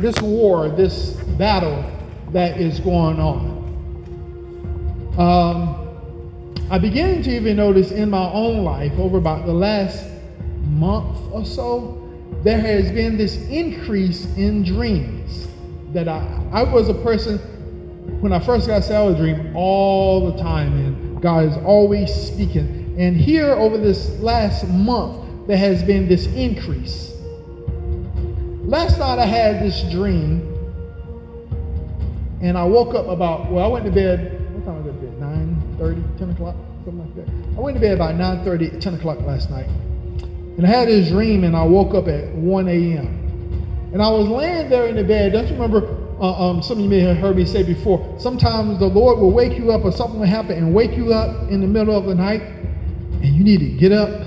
[0.00, 1.84] this war, this battle
[2.32, 3.54] that is going on.
[5.18, 10.04] Um, I began to even notice in my own life over about the last
[10.62, 12.00] month or so,
[12.42, 15.46] there has been this increase in dreams.
[15.92, 17.38] That I, I was a person,
[18.20, 22.12] when I first got saved, I would dream all the time, and God is always
[22.12, 22.96] speaking.
[22.98, 27.13] And here, over this last month, there has been this increase.
[28.66, 30.40] Last night, I had this dream,
[32.40, 35.20] and I woke up about, well, I went to bed, what time I bed?
[35.20, 37.58] 9 30, 10 o'clock, something like that.
[37.58, 39.66] I went to bed about 9 30, 10 o'clock last night.
[40.56, 43.90] And I had this dream, and I woke up at 1 a.m.
[43.92, 45.32] And I was laying there in the bed.
[45.32, 45.86] Don't you remember?
[46.18, 48.18] Uh, um, some of you may have heard me say before.
[48.18, 51.50] Sometimes the Lord will wake you up, or something will happen and wake you up
[51.50, 54.26] in the middle of the night, and you need to get up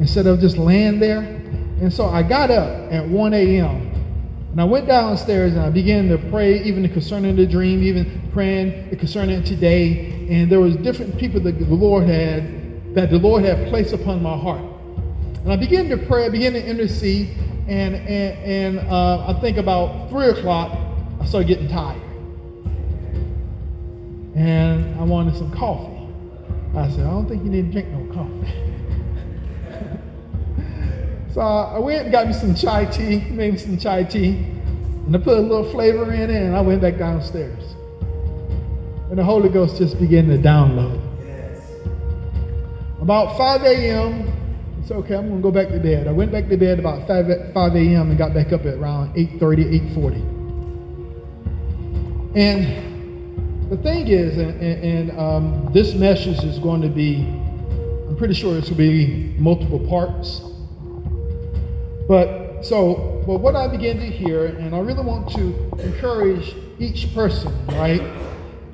[0.00, 1.39] instead of just laying there.
[1.80, 3.90] And so I got up at 1 a.m.
[4.50, 8.96] And I went downstairs and I began to pray, even concerning the dream, even praying
[8.98, 10.28] concerning today.
[10.28, 14.22] And there was different people that the Lord had that the Lord had placed upon
[14.22, 14.62] my heart.
[15.42, 17.30] And I began to pray, I began to intercede,
[17.68, 20.76] and, and, and uh, I think about 3 o'clock,
[21.20, 22.02] I started getting tired.
[24.34, 26.08] And I wanted some coffee.
[26.76, 28.66] I said, I don't think you need to drink no coffee.
[31.32, 34.36] so I went and got me some chai tea, made me some chai tea,
[35.06, 37.62] and I put a little flavor in it, and I went back downstairs.
[39.10, 41.00] And the Holy Ghost just began to download.
[41.24, 41.62] Yes.
[43.00, 44.32] About 5 a.m.,
[44.80, 46.08] it's okay, I'm going to go back to bed.
[46.08, 48.10] I went back to bed about 5, 5 a.m.
[48.10, 50.40] and got back up at around 8.30, 8.40.
[52.36, 57.26] And the thing is, and, and um, this message is going to be,
[58.08, 60.42] I'm pretty sure it's going to be multiple parts.
[62.10, 67.14] But so, but what I begin to hear, and I really want to encourage each
[67.14, 68.02] person, right?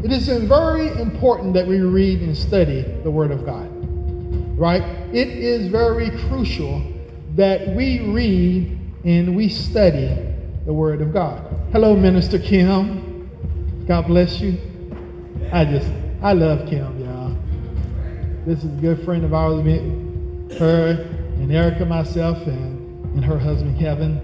[0.03, 3.77] It is very important that we read and study the Word of God
[4.57, 4.83] right?
[5.13, 6.83] It is very crucial
[7.35, 10.17] that we read and we study
[10.65, 11.43] the Word of God.
[11.73, 13.85] Hello, Minister Kim.
[13.87, 14.59] God bless you.
[15.53, 15.91] I just,
[16.23, 17.37] I love Kim, y'all.
[18.47, 19.63] This is a good friend of ours,
[20.59, 21.07] her
[21.37, 22.76] and Erica, myself, and,
[23.17, 24.21] and her husband, Kevin.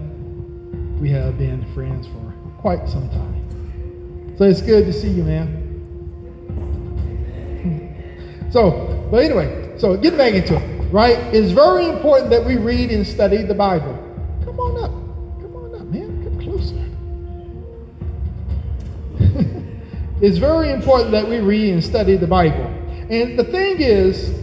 [1.01, 4.35] We have been friends for quite some time.
[4.37, 5.59] So it's good to see you, man.
[8.51, 11.17] So, but anyway, so get back into it, right?
[11.33, 13.95] It's very important that we read and study the Bible.
[14.45, 14.91] Come on up.
[15.41, 16.23] Come on up, man.
[16.23, 16.75] Come closer.
[20.21, 22.65] it's very important that we read and study the Bible.
[23.09, 24.42] And the thing is,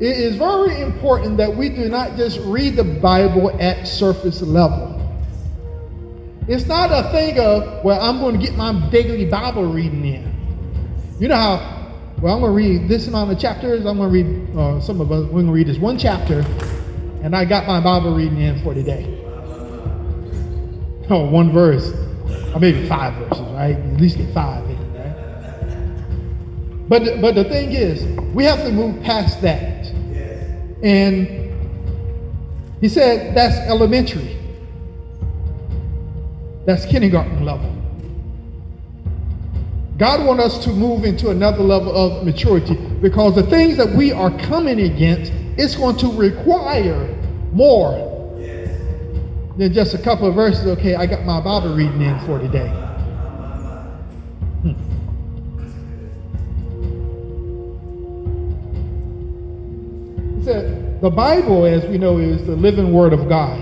[0.00, 4.96] it is very important that we do not just read the Bible at surface level.
[6.48, 11.16] It's not a thing of, well, I'm going to get my daily Bible reading in.
[11.20, 11.80] You know how
[12.20, 13.86] well, I'm going to read this amount of chapters.
[13.86, 16.40] I'm going to read, uh, some of us, we're going to read this one chapter,
[17.22, 19.16] and I got my Bible reading in for today.
[21.08, 21.90] Oh, one verse,
[22.54, 23.74] or maybe five verses, right?
[23.74, 26.88] At least get five in, right?
[26.90, 29.79] But, but the thing is, we have to move past that.
[30.82, 31.50] And
[32.80, 34.38] he said that's elementary.
[36.66, 37.76] That's kindergarten level.
[39.96, 44.12] God wants us to move into another level of maturity because the things that we
[44.12, 47.06] are coming against, it's going to require
[47.52, 48.08] more
[49.58, 50.66] than just a couple of verses.
[50.66, 52.89] Okay, I got my Bible reading in for today.
[60.50, 63.58] He the Bible, as we know, is the living word of God.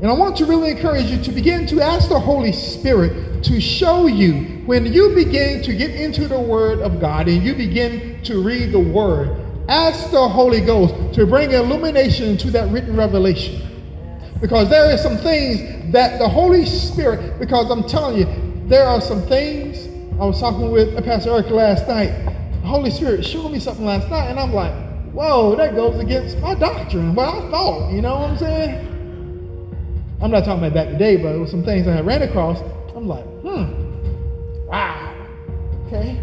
[0.00, 3.60] And I want to really encourage you to begin to ask the Holy Spirit to
[3.60, 8.22] show you when you begin to get into the Word of God and you begin
[8.22, 13.60] to read the Word, ask the Holy Ghost to bring illumination to that written revelation.
[14.40, 19.00] Because there are some things that the Holy Spirit, because I'm telling you, there are
[19.00, 19.88] some things.
[20.20, 22.12] I was talking with Pastor Eric last night.
[22.62, 26.38] The Holy Spirit showed me something last night, and I'm like, whoa, that goes against
[26.38, 27.14] my doctrine.
[27.14, 28.88] What I thought, you know what I'm saying?
[30.20, 32.60] I'm not talking about that today, but it was some things I ran across.
[32.94, 35.14] I'm like, hmm, wow.
[35.86, 36.20] Okay.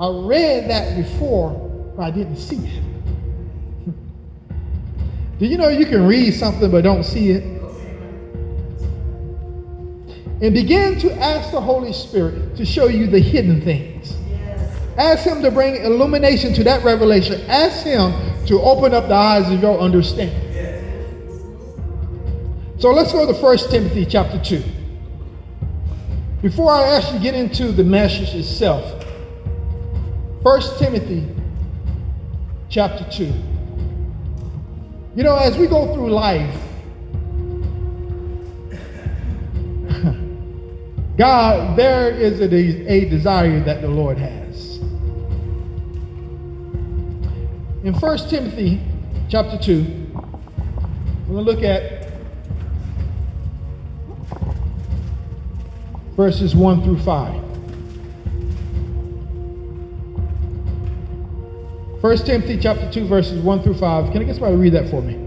[0.00, 1.52] I read that before,
[1.96, 2.82] but I didn't see it.
[5.38, 7.54] Do you know you can read something but don't see it?
[10.42, 14.16] And begin to ask the Holy Spirit to show you the hidden things.
[14.96, 17.40] Ask Him to bring illumination to that revelation.
[17.48, 18.12] Ask Him
[18.46, 20.44] to open up the eyes of your understanding.
[22.78, 24.62] So let's go to 1 Timothy chapter 2.
[26.42, 29.02] Before I actually get into the message itself,
[30.42, 31.26] 1 Timothy
[32.68, 33.32] chapter 2.
[35.16, 36.54] You know, as we go through life,
[41.16, 42.54] God, there is a,
[42.92, 44.43] a desire that the Lord has.
[47.84, 48.80] In 1 Timothy
[49.28, 50.08] chapter 2,
[51.28, 52.10] we're going to look at
[56.16, 57.34] verses 1 through 5.
[62.00, 64.12] 1 Timothy chapter 2, verses 1 through 5.
[64.12, 65.23] Can I get somebody to read that for me?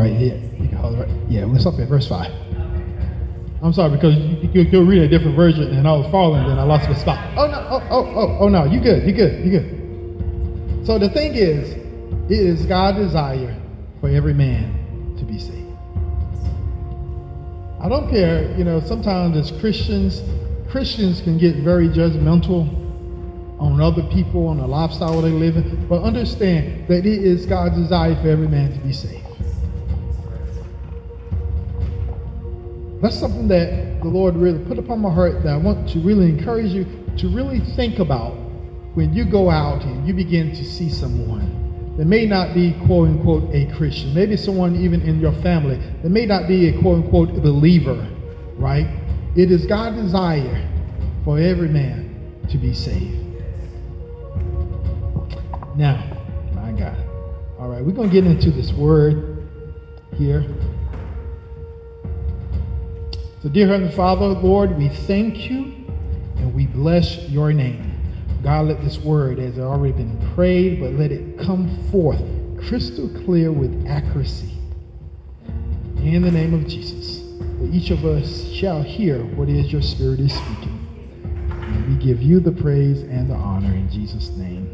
[0.00, 1.44] Right, yeah, yeah.
[1.44, 2.32] Let's stop at verse five.
[3.62, 6.58] I'm sorry because you, you, you read a different version and I was following, then
[6.58, 7.18] I lost the spot.
[7.36, 10.86] Oh no, oh oh oh oh no, you good, you good, you good.
[10.86, 11.72] So the thing is,
[12.30, 13.54] it is God's desire
[14.00, 15.76] for every man to be saved.
[17.78, 18.80] I don't care, you know.
[18.80, 20.22] Sometimes as Christians,
[20.70, 22.66] Christians can get very judgmental
[23.60, 27.76] on other people, on the lifestyle they live in, but understand that it is God's
[27.76, 29.19] desire for every man to be saved.
[33.02, 36.26] That's something that the Lord really put upon my heart that I want to really
[36.26, 36.84] encourage you
[37.18, 38.34] to really think about
[38.94, 43.08] when you go out and you begin to see someone that may not be quote
[43.08, 47.04] unquote a Christian, maybe someone even in your family that may not be a quote
[47.04, 48.08] unquote believer,
[48.56, 48.86] right?
[49.36, 50.68] It is God's desire
[51.24, 53.16] for every man to be saved.
[55.76, 56.16] Now,
[56.54, 56.96] my God.
[57.58, 59.48] All right, we're going to get into this word
[60.16, 60.44] here.
[63.42, 65.72] So, dear Heavenly Father, Lord, we thank you
[66.36, 67.90] and we bless your name.
[68.42, 72.22] God, let this word, as it already been prayed, but let it come forth
[72.58, 74.52] crystal clear with accuracy.
[75.96, 80.20] In the name of Jesus, that each of us shall hear what is your Spirit
[80.20, 80.86] is speaking.
[81.62, 84.68] And we give you the praise and the honor in Jesus' name.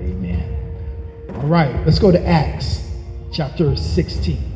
[0.00, 1.34] Amen.
[1.34, 2.82] All right, let's go to Acts
[3.30, 4.55] chapter 16.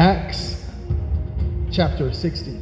[0.00, 0.64] Acts
[1.70, 2.56] chapter 16.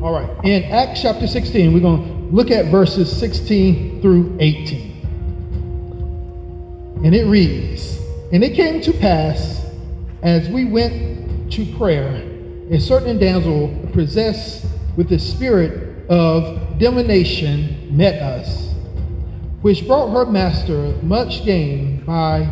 [0.00, 4.92] All right, in Acts chapter 16, we're going to look at verses 16 through 18.
[7.04, 7.98] And it reads
[8.32, 9.66] And it came to pass
[10.22, 12.22] as we went to prayer,
[12.70, 14.64] a certain damsel possessed
[14.96, 18.74] with the spirit of divination met us,
[19.62, 22.50] which brought her master much gain by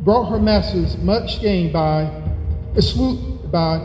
[0.00, 2.04] brought her masters much gain by
[3.50, 3.78] by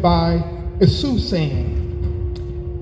[0.00, 0.42] by
[0.86, 1.80] soothsaying.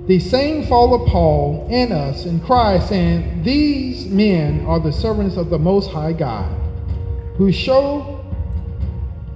[0.06, 5.50] The same followed Paul and us and cried, saying, These men are the servants of
[5.50, 6.50] the Most High God,
[7.36, 8.24] who show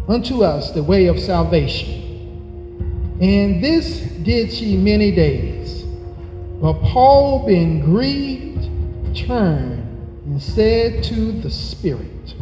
[0.08, 3.18] unto us the way of salvation.
[3.20, 5.51] And this did she many days.
[6.62, 8.70] But Paul, being grieved,
[9.16, 9.82] turned
[10.26, 12.34] and said to the Spirit,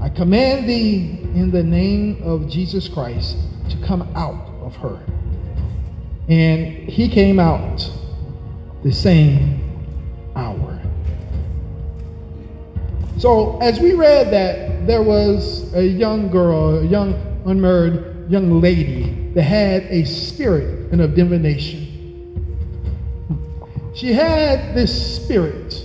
[0.00, 3.36] I command thee in the name of Jesus Christ
[3.70, 5.00] to come out of her.
[6.28, 7.88] And he came out
[8.82, 9.62] the same
[10.34, 10.82] hour.
[13.18, 17.14] So as we read that there was a young girl, a young
[17.46, 21.83] unmarried young lady that had a spirit and of divination.
[23.94, 25.82] She had this spirit.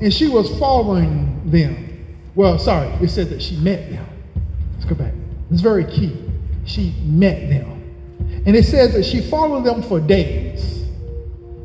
[0.00, 1.88] And she was following them.
[2.34, 4.04] Well, sorry, it said that she met them.
[4.74, 5.12] Let's go back.
[5.50, 6.28] It's very key.
[6.64, 8.42] She met them.
[8.44, 10.86] And it says that she followed them for days.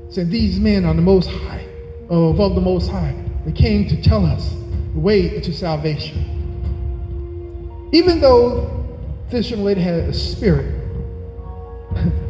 [0.10, 1.66] Said these men are the most high,
[2.12, 3.16] uh, above the most high.
[3.46, 4.54] They came to tell us
[4.94, 6.36] the way to salvation.
[7.92, 8.86] Even though
[9.32, 10.77] this young lady had a spirit,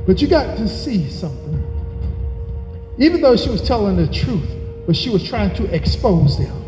[0.06, 1.64] but you got to see something.
[2.98, 4.50] Even though she was telling the truth,
[4.86, 6.64] but she was trying to expose them.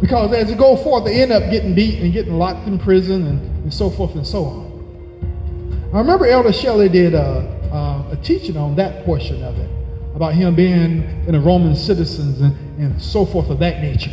[0.00, 3.26] Because as they go forth, they end up getting beat and getting locked in prison
[3.26, 5.90] and, and so forth and so on.
[5.94, 9.70] I remember Elder Shelley did a, a, a teaching on that portion of it,
[10.16, 14.10] about him being in a Roman citizens and, and so forth of that nature.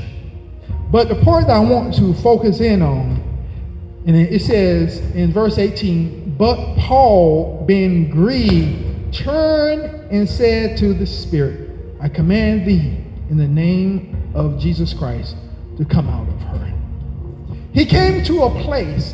[0.91, 3.23] But the part that I want to focus in on,
[4.05, 11.05] and it says in verse 18, but Paul, being grieved, turned and said to the
[11.05, 11.69] Spirit,
[11.99, 12.97] I command thee
[13.29, 15.35] in the name of Jesus Christ
[15.77, 16.73] to come out of her.
[17.75, 19.13] He came to a place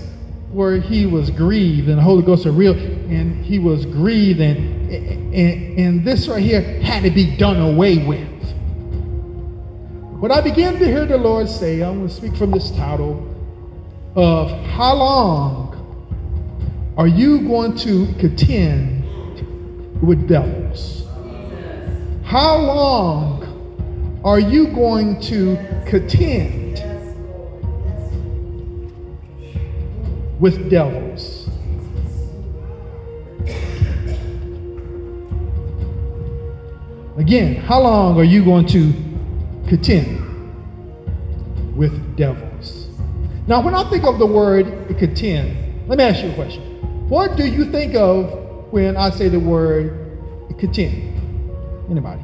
[0.53, 4.89] where he was grieved and the Holy Ghost was real and he was grieved and,
[4.89, 8.25] and, and this right here had to be done away with.
[10.21, 13.35] But I began to hear the Lord say, I'm going to speak from this title
[14.15, 15.66] of how long
[16.97, 19.03] are you going to contend
[20.01, 21.05] with devils?
[22.23, 26.81] How long are you going to contend
[30.39, 31.47] with devils?
[37.17, 38.91] Again, how long are you going to
[39.67, 40.17] contend
[41.77, 42.87] with devils?
[43.45, 44.65] Now, when I think of the word
[44.97, 46.66] contend, let me ask you a question.
[47.09, 50.19] What do you think of when I say the word
[50.59, 51.13] contend?
[51.89, 52.21] Anybody?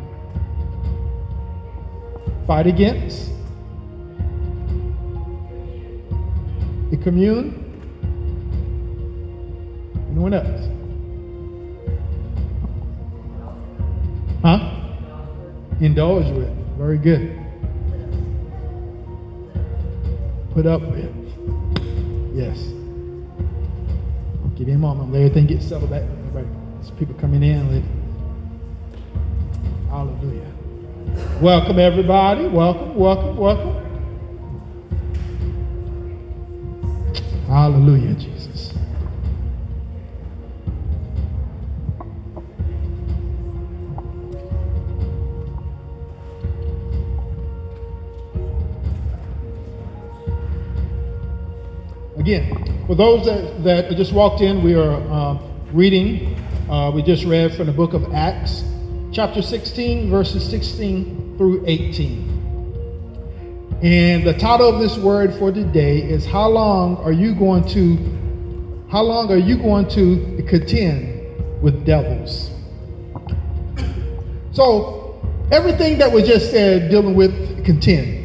[2.46, 3.30] Fight against?
[6.92, 7.64] The commune?
[10.12, 10.68] Anyone else?
[14.44, 14.60] Huh?
[15.80, 16.78] Indulge with.
[16.78, 17.40] Very good.
[20.54, 21.16] Put up with.
[22.36, 22.73] Yes.
[24.64, 25.12] Give me a moment.
[25.12, 26.04] Let everything get settled back.
[26.04, 27.70] Everybody, there's people coming in.
[27.70, 27.84] Let,
[29.90, 30.50] hallelujah.
[31.42, 32.48] Welcome, everybody.
[32.48, 33.76] Welcome, welcome, welcome.
[37.46, 38.33] Hallelujah, Jesus.
[52.24, 55.38] Again, for those that, that just walked in, we are uh,
[55.74, 56.40] reading,
[56.70, 58.64] uh, we just read from the book of Acts,
[59.12, 63.80] chapter 16, verses 16 through 18.
[63.84, 67.98] And the title of this word for today is How long are you going to
[68.90, 72.52] how long are you going to contend with devils?
[74.54, 78.22] So everything that was just said dealing with contend.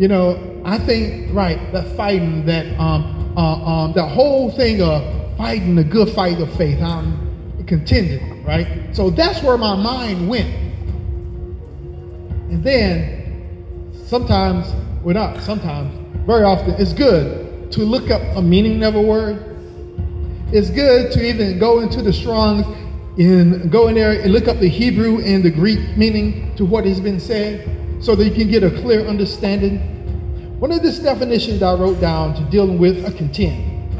[0.00, 5.36] You know, I think right that fighting that um uh, um the whole thing of
[5.36, 6.80] fighting the good fight of faith.
[6.82, 8.94] I'm contending, right?
[8.94, 10.54] So that's where my mind went.
[12.50, 14.66] And then sometimes,
[15.02, 15.92] well not sometimes,
[16.26, 19.48] very often, it's good to look up a meaning of a word.
[20.52, 22.66] It's good to even go into the Strong's
[23.18, 26.84] and go in there and look up the Hebrew and the Greek meaning to what
[26.84, 29.80] has been said so that you can get a clear understanding.
[30.62, 33.92] One of these definitions I wrote down to dealing with a contend.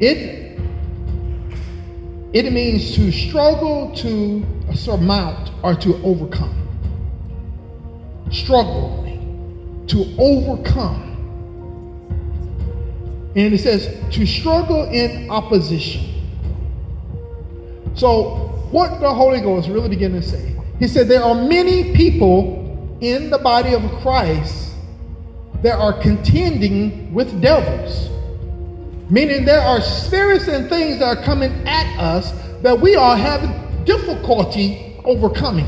[0.00, 0.58] It
[2.32, 6.56] it means to struggle to surmount or to overcome.
[8.32, 9.04] Struggle
[9.86, 11.02] to overcome.
[13.36, 16.02] And it says to struggle in opposition.
[17.94, 22.98] So, what the Holy Ghost really began to say, he said there are many people
[23.00, 24.65] in the body of Christ
[25.66, 28.08] that are contending with devils.
[29.10, 32.30] Meaning there are spirits and things that are coming at us
[32.62, 33.50] that we are having
[33.84, 35.66] difficulty overcoming.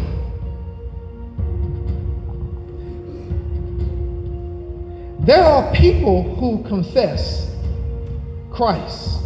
[5.24, 7.52] There are people who confess
[8.52, 9.18] Christ.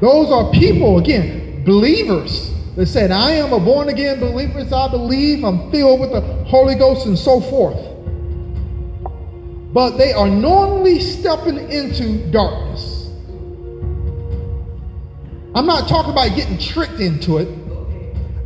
[0.00, 5.44] Those are people, again, believers that said, I am a born again believer, I believe,
[5.44, 7.97] I'm filled with the Holy Ghost, and so forth.
[9.72, 13.10] But they are knowingly stepping into darkness.
[15.54, 17.48] I'm not talking about getting tricked into it.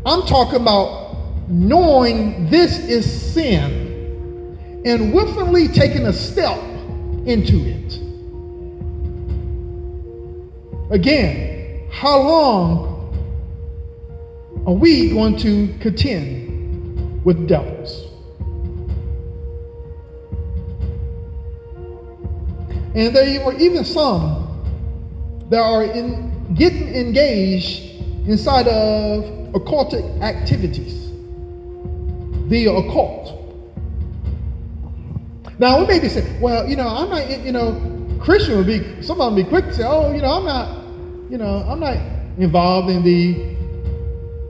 [0.04, 6.58] I'm talking about knowing this is sin and willfully taking a step
[7.26, 7.98] into it.
[10.90, 12.92] Again, how long
[14.66, 18.11] are we going to contend with devils?
[22.94, 24.48] And there were even some
[25.50, 27.80] that are in getting engaged
[28.26, 31.10] inside of occultic activities,
[32.48, 33.38] the occult.
[35.58, 39.02] Now we may be saying, well, you know, I'm not, you know, Christian would be,
[39.02, 40.84] some of them be quick to say, oh, you know, I'm not,
[41.30, 41.96] you know, I'm not
[42.38, 43.52] involved in the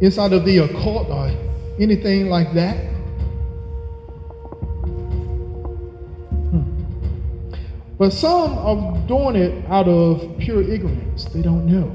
[0.05, 1.31] inside of the occult or
[1.79, 2.92] anything like that.
[8.03, 11.27] But some are doing it out of pure ignorance.
[11.27, 11.89] They don't know.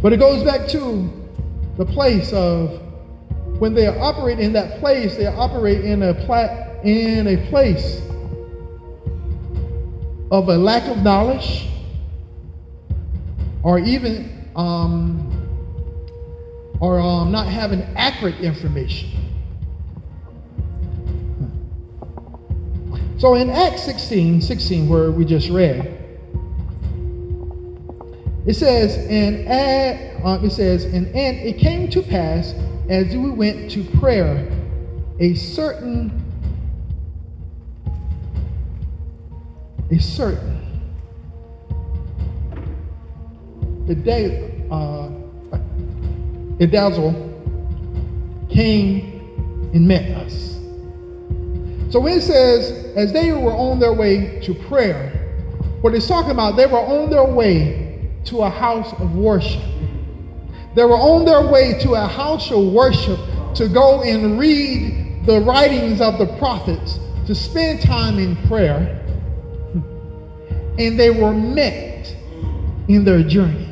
[0.00, 1.10] But it goes back to
[1.76, 2.80] the place of
[3.58, 8.00] when they operate in that place, they operate in a plat in a place
[10.30, 11.66] of a lack of knowledge,
[13.64, 15.18] or even um,
[16.78, 19.33] or um, not having accurate information.
[23.18, 26.00] So in Acts 16, 16, where we just read,
[28.46, 32.54] it says, and at, uh, it says, and, and it came to pass
[32.88, 34.50] as we went to prayer,
[35.20, 36.12] a certain,
[39.90, 40.54] a certain
[43.86, 45.10] the day uh,
[46.58, 47.12] Edazzle
[48.50, 50.53] came and met us.
[51.90, 55.10] So when it says, as they were on their way to prayer,
[55.80, 59.62] what it's talking about, they were on their way to a house of worship.
[60.74, 63.20] They were on their way to a house of worship
[63.54, 69.00] to go and read the writings of the prophets, to spend time in prayer.
[70.78, 72.14] And they were met
[72.88, 73.68] in their journey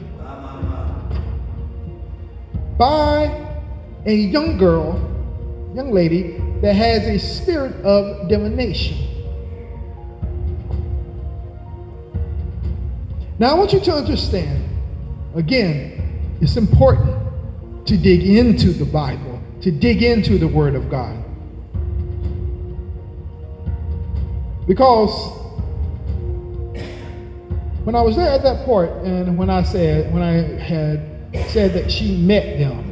[2.79, 3.25] by
[4.07, 4.97] a young girl,
[5.75, 8.97] young lady, that has a spirit of divination.
[13.39, 14.65] Now, I want you to understand,
[15.35, 21.23] again, it's important to dig into the Bible, to dig into the Word of God.
[24.69, 25.11] Because
[27.83, 31.01] when I was there at that part, and when I said, when I had
[31.49, 32.92] said that she met them.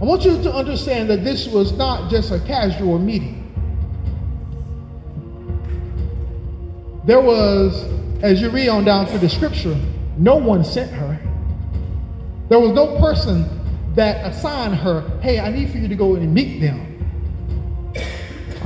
[0.00, 3.44] I want you to understand that this was not just a casual meeting.
[7.04, 7.84] There was,
[8.22, 9.76] as you read on down through the scripture,
[10.16, 11.18] no one sent her.
[12.48, 13.48] There was no person
[13.96, 16.84] that assigned her, hey, I need for you to go and meet them.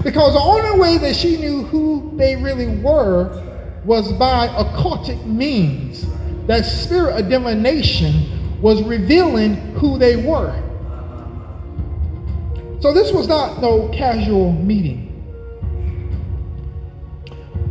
[0.03, 3.43] Because the only way that she knew who they really were
[3.87, 6.05] was by occultic means.
[6.47, 10.59] That spirit of divination was revealing who they were.
[12.83, 15.09] So this was not no casual meeting.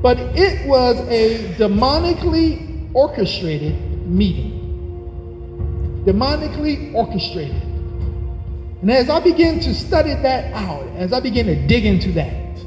[0.01, 4.57] But it was a demonically orchestrated meeting.
[6.05, 7.61] Demonically orchestrated.
[8.81, 12.57] And as I begin to study that out, as I begin to dig into that,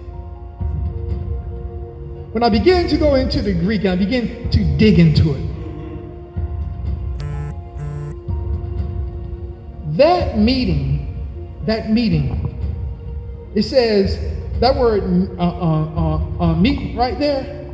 [2.33, 5.55] when I begin to go into the Greek and I begin to dig into it,
[9.97, 10.94] That meeting,
[11.67, 12.51] that meeting,
[13.55, 14.19] it says
[14.61, 15.03] that word
[15.39, 17.71] uh, uh, uh, uh, meet right there.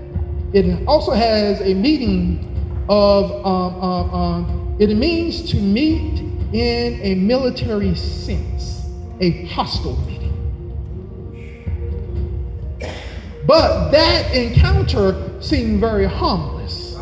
[0.53, 6.21] It also has a meaning of, um, it means to meet
[6.53, 8.87] in a military sense,
[9.21, 10.21] a hostile meeting.
[13.47, 16.97] But that encounter seemed very harmless.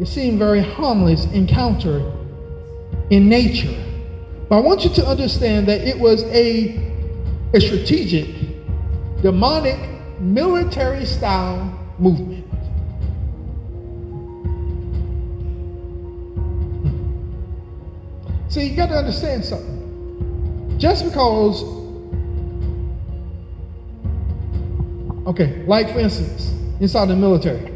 [0.00, 2.00] It seemed very harmless encounter
[3.14, 3.72] in nature.
[4.48, 6.76] But I want you to understand that it was a,
[7.54, 8.26] a strategic,
[9.22, 9.78] demonic,
[10.18, 12.44] military style movement.
[16.82, 18.48] Hmm.
[18.48, 20.76] See, you got to understand something.
[20.76, 21.62] Just because,
[25.28, 27.70] okay, like for instance, inside the military,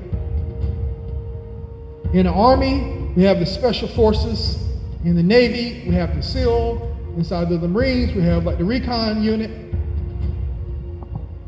[2.13, 4.68] In the Army, we have the Special Forces.
[5.05, 6.97] In the Navy, we have the SEAL.
[7.17, 9.51] Inside of the Marines, we have like the recon unit.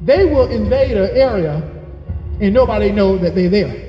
[0.03, 1.63] They will invade an area
[2.41, 3.87] and nobody know that they're there.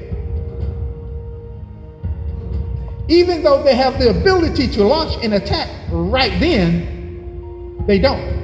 [3.08, 8.40] Even though they have the ability to launch an attack right then, they don't.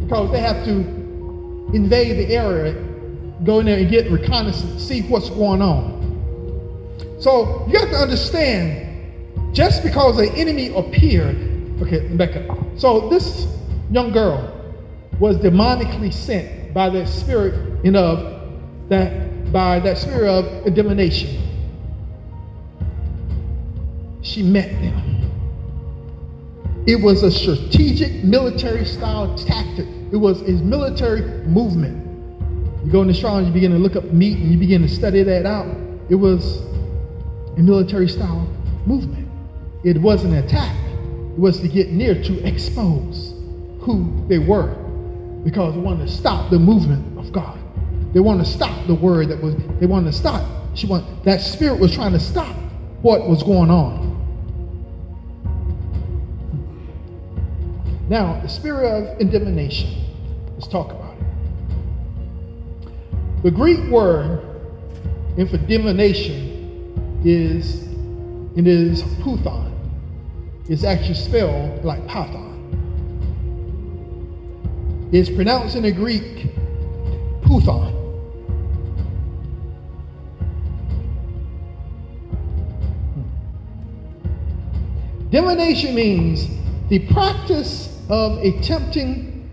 [0.00, 2.74] Because they have to invade the area,
[3.44, 5.96] go in there and get reconnaissance, see what's going on.
[7.20, 8.85] So you have to understand,
[9.56, 11.34] just because an enemy appeared,
[11.80, 12.06] okay,
[12.50, 12.58] up.
[12.76, 13.46] So this
[13.90, 14.52] young girl
[15.18, 18.42] was demonically sent by that spirit in of
[18.90, 21.42] that by that spirit of divination.
[24.20, 25.22] She met them.
[26.86, 29.86] It was a strategic military style tactic.
[30.12, 32.04] It was a military movement.
[32.84, 34.88] You go in the Strong's, you begin to look up meet and you begin to
[34.88, 35.74] study that out.
[36.10, 36.60] It was
[37.56, 38.46] a military style
[38.84, 39.25] movement.
[39.84, 40.74] It wasn't an attack.
[40.94, 43.34] It was to get near to expose
[43.80, 44.74] who they were
[45.44, 47.58] because they wanted to stop the movement of God.
[48.12, 50.44] They wanted to stop the word that was, they wanted to stop.
[50.74, 52.56] She want, that spirit was trying to stop
[53.02, 54.06] what was going on.
[58.08, 60.04] Now, the spirit of divination.
[60.54, 63.42] Let's talk about it.
[63.42, 64.42] The Greek word
[65.36, 67.85] for divination is
[68.56, 69.70] it is puthon.
[70.68, 72.54] It's actually spelled like python.
[75.12, 76.48] It's pronounced in the Greek
[77.42, 77.92] puthon.
[85.30, 86.48] Divination means
[86.88, 89.48] the practice of attempting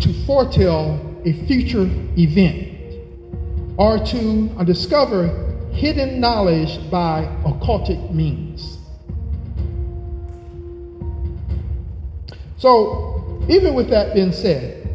[0.00, 1.88] to foretell a future
[2.18, 2.68] event
[3.78, 8.78] or to discover hidden knowledge by occultic means.
[12.58, 14.88] So, even with that being said,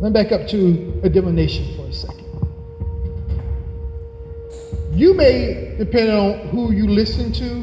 [0.00, 2.16] let me back up to a divination for a second.
[4.92, 7.60] You may, depending on who you listen to,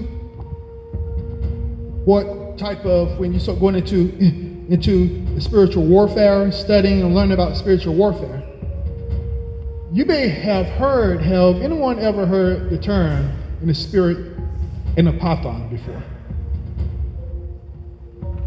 [2.06, 4.16] what type of, when you start going into,
[4.70, 8.43] into spiritual warfare, studying and learning about spiritual warfare,
[9.94, 14.36] you may have heard, have anyone ever heard the term in the spirit
[14.98, 16.02] in a python before?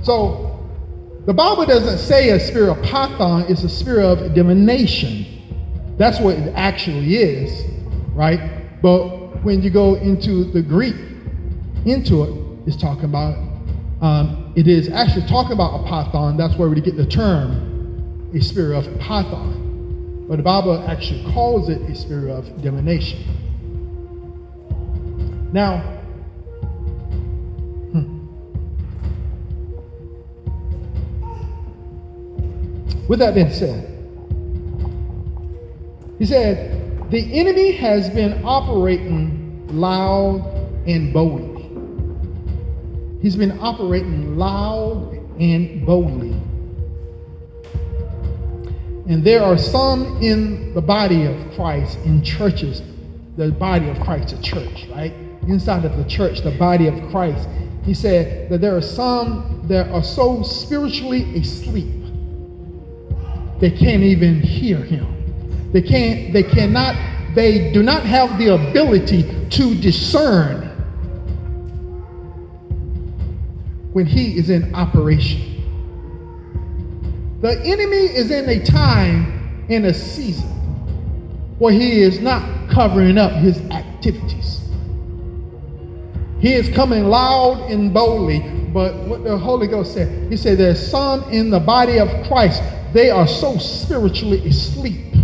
[0.03, 0.67] So
[1.25, 5.25] the Bible doesn't say a spirit of python is a spirit of divination.
[5.99, 7.65] That's what it actually is,
[8.13, 8.83] right?
[8.83, 10.97] But when you go into the Greek,
[11.85, 13.37] into it, it's talking about,
[14.03, 16.37] um, it is actually talking about a python.
[16.37, 19.66] That's where we get the term a spirit of python.
[20.29, 23.23] But the Bible actually calls it a spirit of divination.
[25.53, 25.79] Now,
[27.93, 28.27] hmm.
[33.09, 33.93] With that being said,
[36.19, 40.41] he said, the enemy has been operating loud
[40.87, 41.63] and boldly.
[43.23, 46.35] He's been operating loud and boldly.
[49.09, 52.83] And there are some in the body of Christ, in churches,
[53.37, 55.13] the body of Christ, a church, right?
[55.47, 57.49] Inside of the church, the body of Christ.
[57.85, 61.97] He said that there are some that are so spiritually asleep
[63.61, 65.73] they can't even hear him.
[65.73, 66.95] They can't, they cannot,
[67.35, 70.65] they do not have the ability to discern
[73.93, 75.56] when he is in operation.
[77.47, 80.49] The enemy is in a time, in a season,
[81.61, 84.63] where he is not covering up his activities.
[86.41, 88.41] He is coming loud and boldly,
[88.75, 92.65] but what the Holy Ghost said, he said, There's some in the body of Christ
[92.93, 95.15] they are so spiritually asleep,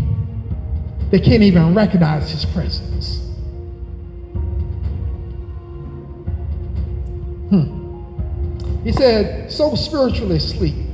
[1.11, 3.19] they can't even recognize his presence.
[7.51, 8.85] Hmm.
[8.85, 10.92] He said, so spiritually asleep.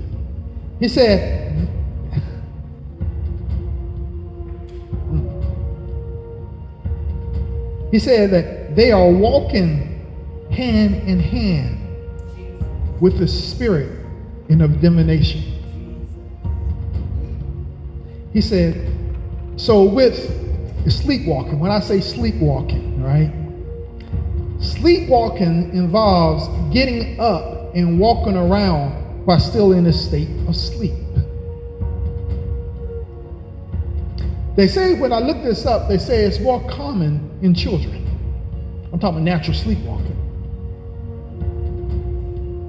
[0.81, 1.53] He said,
[5.09, 5.27] hmm.
[7.91, 11.79] he said that they are walking hand in hand
[13.01, 13.91] with the spirit
[14.49, 15.43] in of divination.
[18.33, 18.93] He said,
[19.57, 20.17] so with
[20.89, 23.33] sleepwalking, when I say sleepwalking, right?
[24.61, 28.98] Sleepwalking involves getting up and walking around
[29.29, 30.95] while still in a state of sleep.
[34.57, 38.07] They say, when I look this up, they say it's more common in children.
[38.91, 40.17] I'm talking about natural sleepwalking.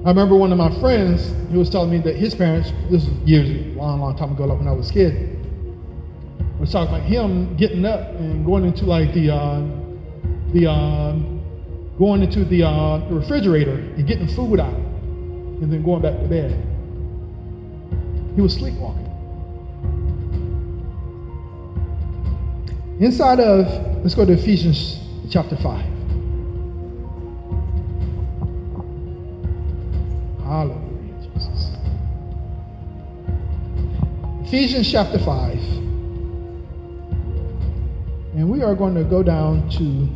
[0.06, 3.14] I remember one of my friends, he was telling me that his parents, this was
[3.24, 5.40] years, long, long time ago, like when I was a kid,
[6.60, 9.62] was talking about him getting up and going into like the, uh,
[10.52, 11.14] the, uh,
[11.98, 14.89] going into the, uh, the refrigerator and getting food out
[15.62, 16.52] and then going back to bed.
[18.36, 19.06] He was sleepwalking.
[23.00, 25.86] Inside of, let's go to Ephesians chapter 5.
[30.44, 31.72] Hallelujah, Jesus.
[34.46, 35.58] Ephesians chapter 5.
[38.36, 40.10] And we are going to go down to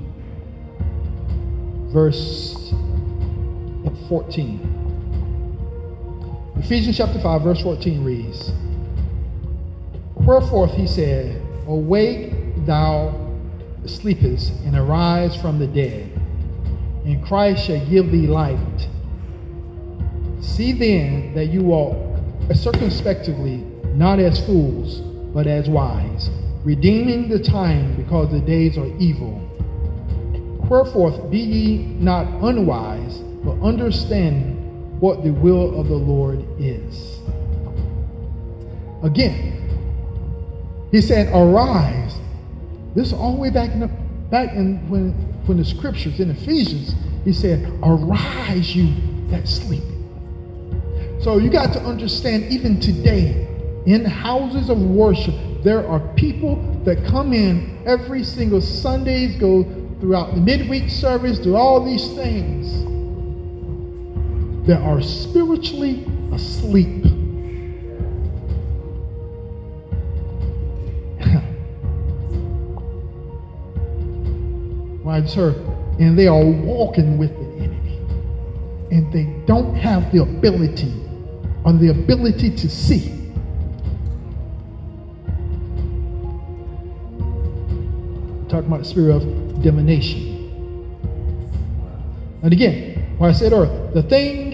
[1.94, 2.74] verse
[4.10, 4.83] 14.
[6.58, 8.52] Ephesians chapter 5, verse 14 reads
[10.16, 12.32] Wherefore he said, Awake,
[12.66, 13.20] thou
[13.86, 16.10] sleepest, and arise from the dead,
[17.06, 18.88] and Christ shall give thee light.
[20.42, 21.98] See then that you walk
[22.54, 23.58] circumspectively,
[23.96, 25.00] not as fools,
[25.34, 26.30] but as wise,
[26.64, 29.40] redeeming the time because the days are evil.
[30.70, 34.53] Wherefore be ye not unwise, but understand
[35.00, 37.20] what the will of the Lord is.
[39.04, 39.60] Again,
[40.92, 42.20] he said, Arise.
[42.96, 43.88] This is all the way back in the,
[44.30, 45.12] back in when
[45.46, 48.94] when the scriptures in Ephesians, he said, Arise, you
[49.30, 49.84] that sleep.
[51.22, 53.48] So you got to understand, even today,
[53.86, 59.64] in houses of worship, there are people that come in every single Sundays, go
[60.00, 62.93] throughout the midweek service, do all these things
[64.66, 67.04] that are spiritually asleep.
[75.04, 75.54] right, sir?
[76.00, 78.00] And they are walking with the enemy.
[78.92, 80.94] And they don't have the ability
[81.66, 83.24] or the ability to see.
[88.54, 90.30] talking about the spirit of divination.
[92.44, 94.53] And again, what I said earlier, the thing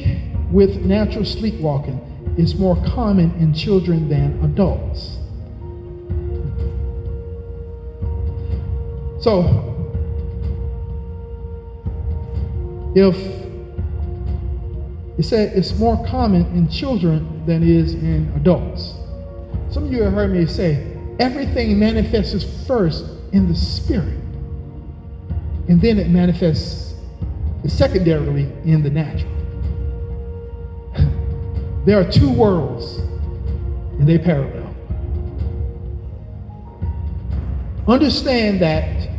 [0.52, 2.00] with natural sleepwalking
[2.38, 5.18] is more common in children than adults.
[9.22, 9.66] So,
[12.96, 13.16] if
[15.20, 18.94] it said it's more common in children than it is in adults.
[19.70, 24.18] Some of you have heard me say everything manifests first in the spirit,
[25.68, 26.96] and then it manifests
[27.68, 29.39] secondarily in the natural.
[31.86, 32.98] There are two worlds,
[34.00, 34.76] and they parallel.
[37.88, 39.10] Understand that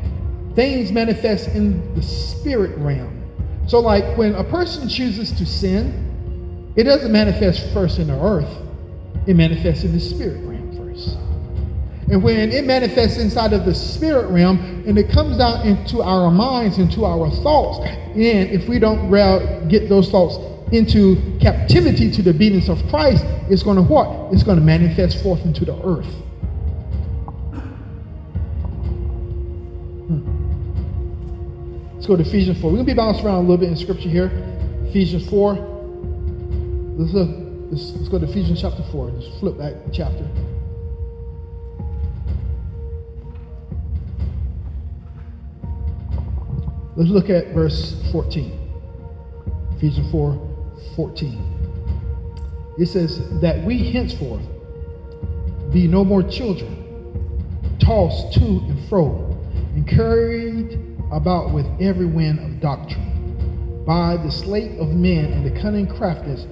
[0.54, 3.16] things manifest in the spirit realm.
[3.66, 8.50] So, like when a person chooses to sin, it doesn't manifest first in the earth,
[9.26, 11.16] it manifests in the spirit realm first.
[12.10, 16.30] And when it manifests inside of the spirit realm and it comes out into our
[16.30, 19.10] minds, into our thoughts, and if we don't
[19.68, 20.36] get those thoughts
[20.72, 24.32] into captivity to the obedience of Christ, it's going to what?
[24.32, 26.06] It's going to manifest forth into the earth.
[30.06, 30.20] Hmm.
[31.94, 32.70] Let's go to Ephesians 4.
[32.70, 34.30] We're going to be bouncing around a little bit in scripture here.
[34.86, 35.54] Ephesians 4.
[36.98, 37.28] Let's, look,
[37.70, 39.10] let's, let's go to Ephesians chapter 4.
[39.10, 40.26] Just flip back chapter.
[46.96, 48.56] Let's look at verse 14.
[49.76, 50.49] Ephesians 4
[50.96, 52.74] 14.
[52.78, 54.42] It says, That we henceforth
[55.72, 59.36] be no more children, tossed to and fro,
[59.74, 60.78] and carried
[61.12, 66.46] about with every wind of doctrine, by the sleight of men and the cunning craftiness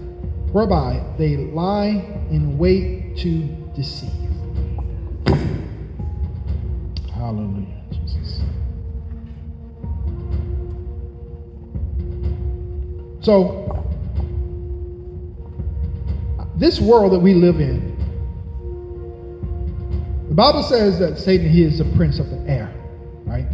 [0.53, 3.43] whereby they lie in wait to
[3.75, 4.11] deceive.
[7.13, 7.67] Hallelujah.
[7.91, 8.41] Jesus.
[13.21, 13.68] So,
[16.59, 17.97] this world that we live in,
[20.29, 22.73] the Bible says that Satan, he is the prince of the air,
[23.25, 23.47] right?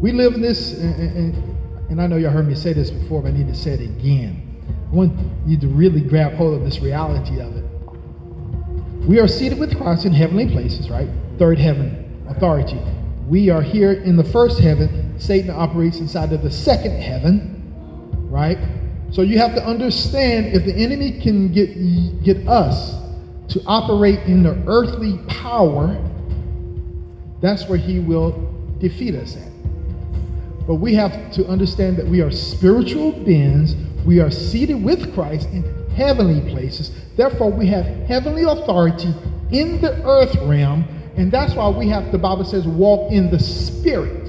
[0.00, 1.56] We live in this, and, and,
[1.90, 3.80] and I know y'all heard me say this before, but I need to say it
[3.80, 4.40] again.
[4.90, 7.64] I want you to really grab hold of this reality of it.
[9.06, 11.08] We are seated with Christ in heavenly places, right?
[11.38, 12.80] Third heaven authority.
[13.28, 15.18] We are here in the first heaven.
[15.18, 17.72] Satan operates inside of the second heaven,
[18.30, 18.58] right?
[19.14, 22.96] So you have to understand if the enemy can get, get us
[23.50, 25.96] to operate in the earthly power,
[27.40, 28.32] that's where he will
[28.80, 29.52] defeat us at.
[30.66, 33.76] But we have to understand that we are spiritual beings.
[34.04, 36.90] We are seated with Christ in heavenly places.
[37.16, 39.14] Therefore, we have heavenly authority
[39.52, 40.86] in the earth realm.
[41.16, 44.23] And that's why we have, the Bible says, walk in the spirit.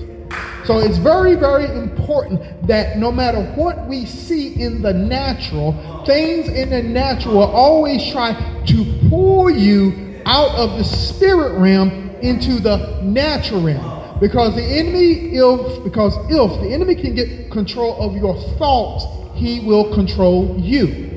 [0.65, 6.47] So it's very, very important that no matter what we see in the natural, things
[6.47, 8.34] in the natural will always try
[8.65, 14.19] to pull you out of the spirit realm into the natural realm.
[14.19, 19.60] Because the enemy, if because if the enemy can get control of your thoughts, he
[19.60, 21.12] will control you.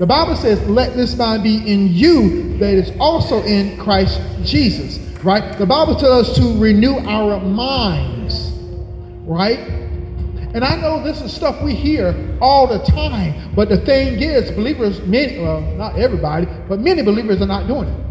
[0.00, 4.98] The Bible says, let this mind be in you that is also in Christ Jesus.
[5.22, 5.58] Right?
[5.58, 8.49] The Bible tells us to renew our minds.
[9.30, 9.58] Right?
[10.52, 14.50] And I know this is stuff we hear all the time, but the thing is,
[14.50, 18.10] believers, many, well, not everybody, but many believers are not doing it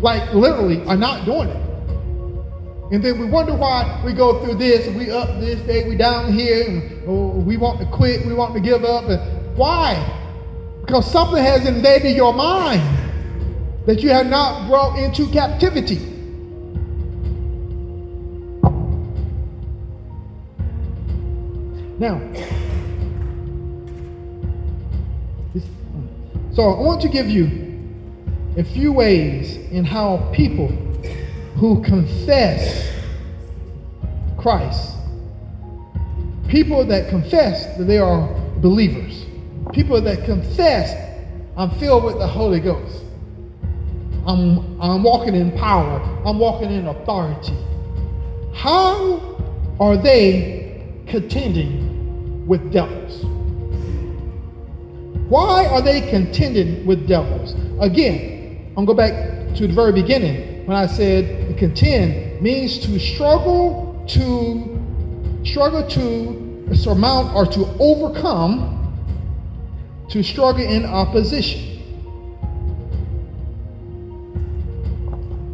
[0.00, 1.64] like literally are not doing it.
[2.90, 6.32] And then we wonder why we go through this, we up this day, we down
[6.32, 9.04] here, and oh, we want to quit, we want to give up.
[9.04, 9.94] And why?
[10.80, 12.82] Because something has invaded your mind
[13.86, 16.17] that you have not brought into captivity.
[21.98, 22.20] Now,
[26.52, 27.68] so I want to give you
[28.56, 30.68] a few ways in how people
[31.56, 32.92] who confess
[34.36, 34.96] Christ,
[36.48, 39.26] people that confess that they are believers,
[39.72, 40.94] people that confess,
[41.56, 43.02] I'm filled with the Holy Ghost.
[44.24, 46.00] I'm, I'm walking in power.
[46.24, 47.56] I'm walking in authority.
[48.54, 49.36] How
[49.80, 51.87] are they contending
[52.48, 53.24] with devils?
[55.28, 57.54] Why are they contending with devils?
[57.80, 64.04] Again, to go back to the very beginning when I said contend means to struggle
[64.08, 64.78] to
[65.44, 68.74] struggle to surmount or to overcome,
[70.10, 71.76] to struggle in opposition.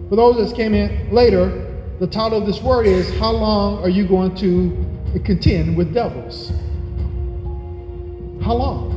[0.08, 1.60] For those that came in later,
[1.98, 6.52] the title of this word is How long are you going to contend with devils?
[8.44, 8.90] How long?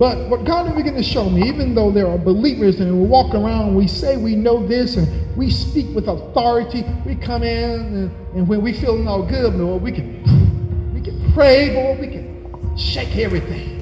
[0.00, 3.06] But what God is beginning to show me, even though there are believers and we
[3.06, 7.44] walk around, and we say we know this and we speak with authority, we come
[7.44, 12.00] in and, and when we feel no good, Lord, we can we can pray, Lord,
[12.00, 13.76] we can shake everything.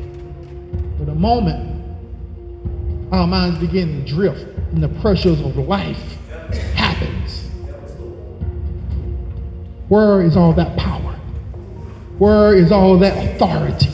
[0.98, 1.74] But the moment
[3.12, 6.18] our minds begin to drift and the pressures of life
[6.74, 7.48] happens,
[9.88, 11.08] where is all that power?
[12.18, 13.90] Where is all that authority?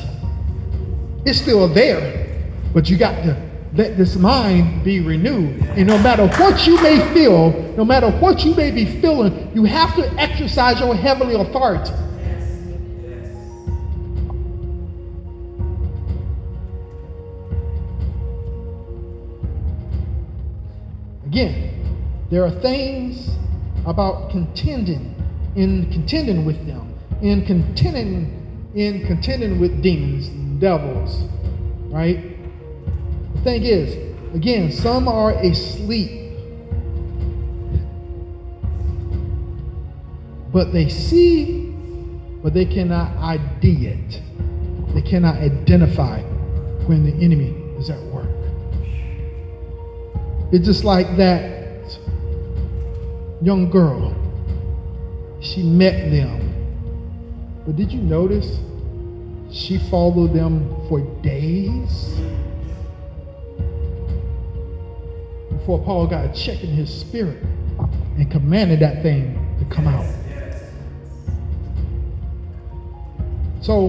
[1.26, 3.36] It's still there, but you got to
[3.74, 5.60] let this mind be renewed.
[5.76, 9.64] And no matter what you may feel, no matter what you may be feeling, you
[9.64, 11.92] have to exercise your heavenly authority.
[21.26, 21.72] Again,
[22.30, 23.36] there are things
[23.86, 25.14] about contending,
[25.56, 26.93] in contending with them,
[27.24, 30.28] in contending, in contending with demons
[30.60, 31.22] devils,
[31.90, 32.36] right?
[33.36, 36.20] The thing is, again, some are asleep.
[40.52, 41.74] But they see,
[42.42, 44.22] but they cannot ID it.
[44.94, 46.20] They cannot identify
[46.86, 48.28] when the enemy is at work.
[50.52, 51.98] It's just like that
[53.40, 54.14] young girl.
[55.40, 56.43] She met them.
[57.66, 58.58] But did you notice
[59.50, 62.18] she followed them for days
[65.50, 67.42] before Paul got a check in his spirit
[68.18, 70.04] and commanded that thing to come out.
[73.62, 73.88] So,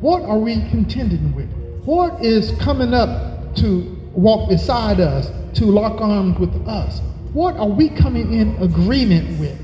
[0.00, 1.50] what are we contending with?
[1.86, 7.00] What is coming up to walk beside us, to lock arms with us?
[7.32, 9.58] What are we coming in agreement with?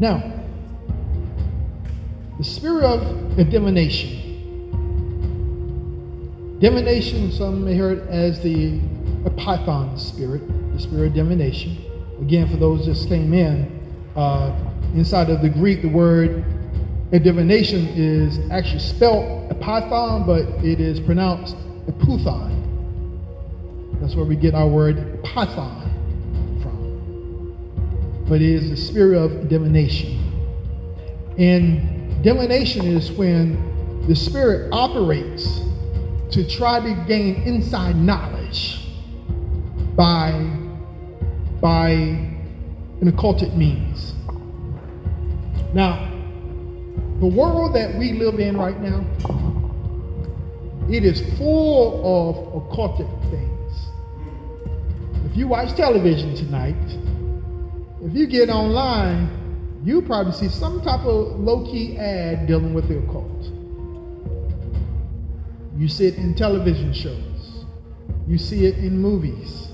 [0.00, 0.22] Now,
[2.38, 4.26] the spirit of divination.
[6.60, 8.80] Divination, some may hear it as the
[9.36, 10.42] Python spirit,
[10.74, 11.78] the spirit of divination.
[12.20, 13.66] Again, for those just came in,
[14.16, 14.56] uh,
[14.94, 16.44] inside of the Greek, the word
[17.10, 21.56] divination is actually spelled a Python, but it is pronounced
[21.88, 22.54] a Puthon.
[24.00, 25.87] That's where we get our word Python
[28.28, 30.24] But it is the spirit of divination.
[31.38, 35.60] And Divination is when the spirit operates
[36.32, 38.88] to try to gain inside knowledge
[39.94, 40.32] by,
[41.60, 44.14] by an occulted means.
[45.72, 46.10] Now,
[47.20, 49.04] the world that we live in right now,
[50.90, 53.88] it is full of occulted things.
[55.30, 56.74] If you watch television tonight,
[58.02, 59.28] if you get online,
[59.84, 63.50] you probably see some type of low-key ad dealing with the occult.
[65.76, 67.64] You see it in television shows.
[68.26, 69.68] You see it in movies.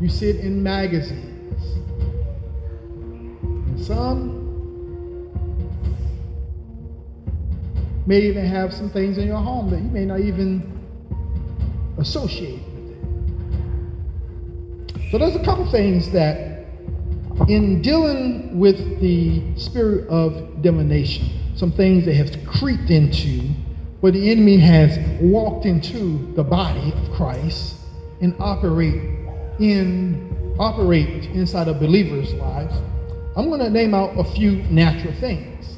[0.00, 1.62] You see it in magazines.
[3.42, 4.36] And some
[8.06, 10.62] may even have some things in your home that you may not even
[11.98, 12.90] associate with
[14.96, 15.10] it.
[15.10, 16.55] So there's a couple things that
[17.48, 23.40] in dealing with the spirit of divination, some things that have creeped into
[24.00, 27.76] where the enemy has walked into the body of Christ
[28.20, 29.00] and operate
[29.58, 32.74] in operate inside of believers' lives.
[33.36, 35.76] I'm going to name out a few natural things.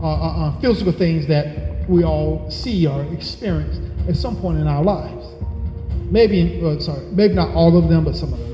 [0.00, 3.78] Uh, uh, uh, physical things that we all see or experience
[4.08, 5.26] at some point in our lives.
[6.10, 8.53] Maybe, uh, sorry, maybe not all of them, but some of them.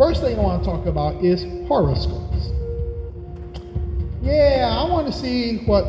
[0.00, 2.48] First thing I want to talk about is horoscopes.
[4.22, 5.84] Yeah, I want to see what,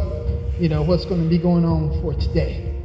[0.59, 2.75] you know, what's going to be going on for today.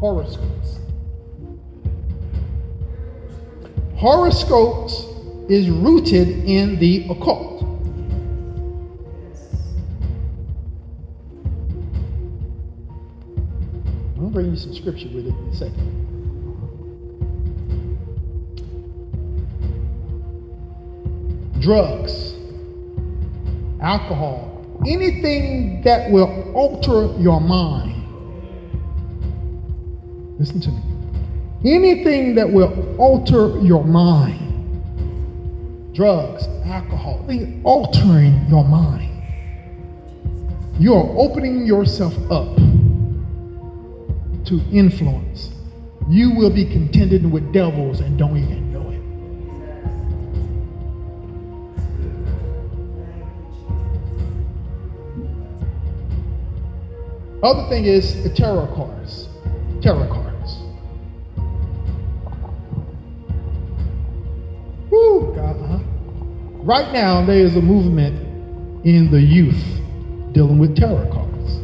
[0.00, 0.80] Horoscopes.
[3.94, 5.04] Horoscopes
[5.48, 7.62] is rooted in the occult.
[14.16, 16.09] I'm bring you some scripture with it in a second.
[21.60, 22.34] Drugs,
[23.80, 27.96] alcohol, anything that will alter your mind.
[30.38, 30.82] Listen to me.
[31.64, 34.46] Anything that will alter your mind.
[35.94, 37.26] Drugs, alcohol,
[37.64, 39.08] altering your mind.
[40.78, 42.56] You are opening yourself up
[44.50, 45.50] to influence,
[46.08, 48.69] you will be contending with devils and don't even
[57.42, 59.28] Other thing is the tarot cards.
[59.80, 60.58] Tarot cards.
[64.90, 65.78] Woo, God, huh?
[66.62, 69.62] Right now, there is a movement in the youth
[70.32, 71.56] dealing with tarot cards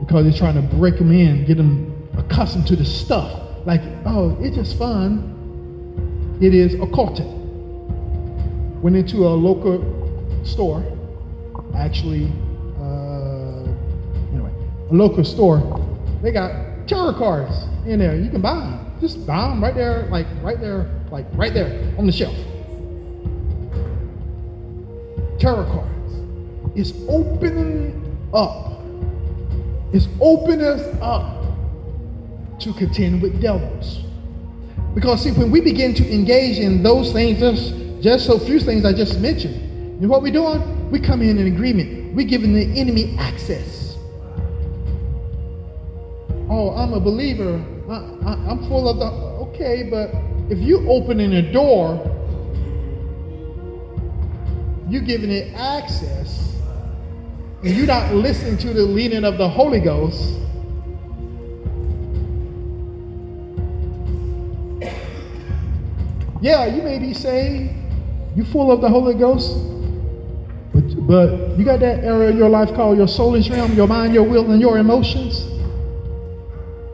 [0.00, 3.42] because they're trying to break them in, get them accustomed to the stuff.
[3.66, 6.38] Like, oh, it's just fun.
[6.40, 7.26] It is occulted.
[8.82, 10.82] Went into a local store,
[11.76, 12.32] actually,
[14.92, 15.58] a local store.
[16.22, 17.54] They got tarot cards
[17.86, 18.16] in there.
[18.16, 18.96] You can buy them.
[19.00, 22.36] Just buy them right there, like right there, like right there on the shelf.
[25.40, 26.12] Tarot cards
[26.76, 27.98] is opening
[28.32, 28.72] up
[29.92, 31.44] is opening us up
[32.58, 34.00] to contend with devils.
[34.94, 38.84] Because see, when we begin to engage in those things, just, just so few things
[38.84, 40.90] I just mentioned, you know what we're doing?
[40.90, 42.14] We come in an agreement.
[42.14, 43.81] We're giving the enemy access.
[46.54, 47.64] Oh, I'm a believer.
[47.88, 49.06] I, I'm full of the.
[49.48, 50.10] Okay, but
[50.52, 51.96] if you opening a door,
[54.86, 56.58] you're giving it access
[57.62, 60.40] and you're not listening to the leading of the Holy Ghost,
[66.42, 67.72] yeah, you may be saved,
[68.36, 69.56] you full of the Holy Ghost,
[70.74, 74.12] but, but you got that area of your life called your soulish realm, your mind,
[74.12, 75.51] your will, and your emotions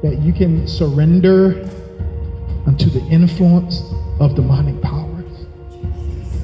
[0.02, 1.68] that you can surrender
[2.66, 3.82] unto the influence
[4.20, 5.46] of demonic powers.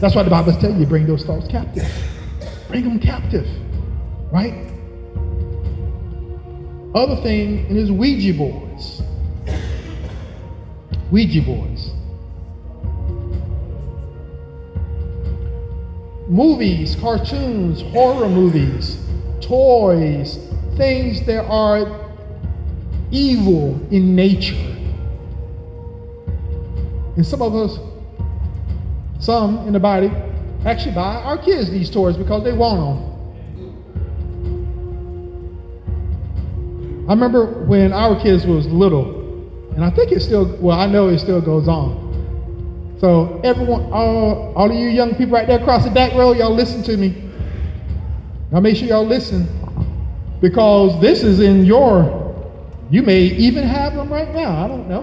[0.01, 1.89] That's why the Bible tells you bring those thoughts captive.
[2.69, 3.49] Bring them captive.
[4.33, 4.71] Right?
[6.95, 9.03] Other thing is Ouija boards.
[11.11, 11.91] Ouija boards.
[16.29, 19.05] Movies, cartoons, horror movies,
[19.41, 20.39] toys,
[20.77, 22.04] things that are
[23.15, 24.57] evil in nature.
[27.17, 27.79] And some of us,
[29.21, 30.11] some in the body,
[30.67, 33.15] actually buy our kids these toys because they want them.
[37.09, 39.23] I remember when our kids was little,
[39.75, 42.03] and I think it still, well, I know it still goes on.
[42.99, 46.55] So everyone, all, all of you young people right there across the back row, y'all
[46.55, 47.31] listen to me.
[48.51, 49.47] Now make sure y'all listen
[50.41, 52.24] because this is in your,
[52.95, 54.65] you may even have them right now.
[54.65, 55.03] I don't know.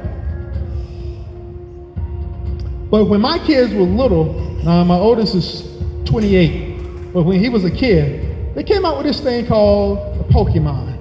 [2.89, 4.31] But when my kids were little,
[4.63, 5.67] now my oldest is
[6.05, 10.23] 28, but when he was a kid, they came out with this thing called a
[10.31, 10.97] Pokemon.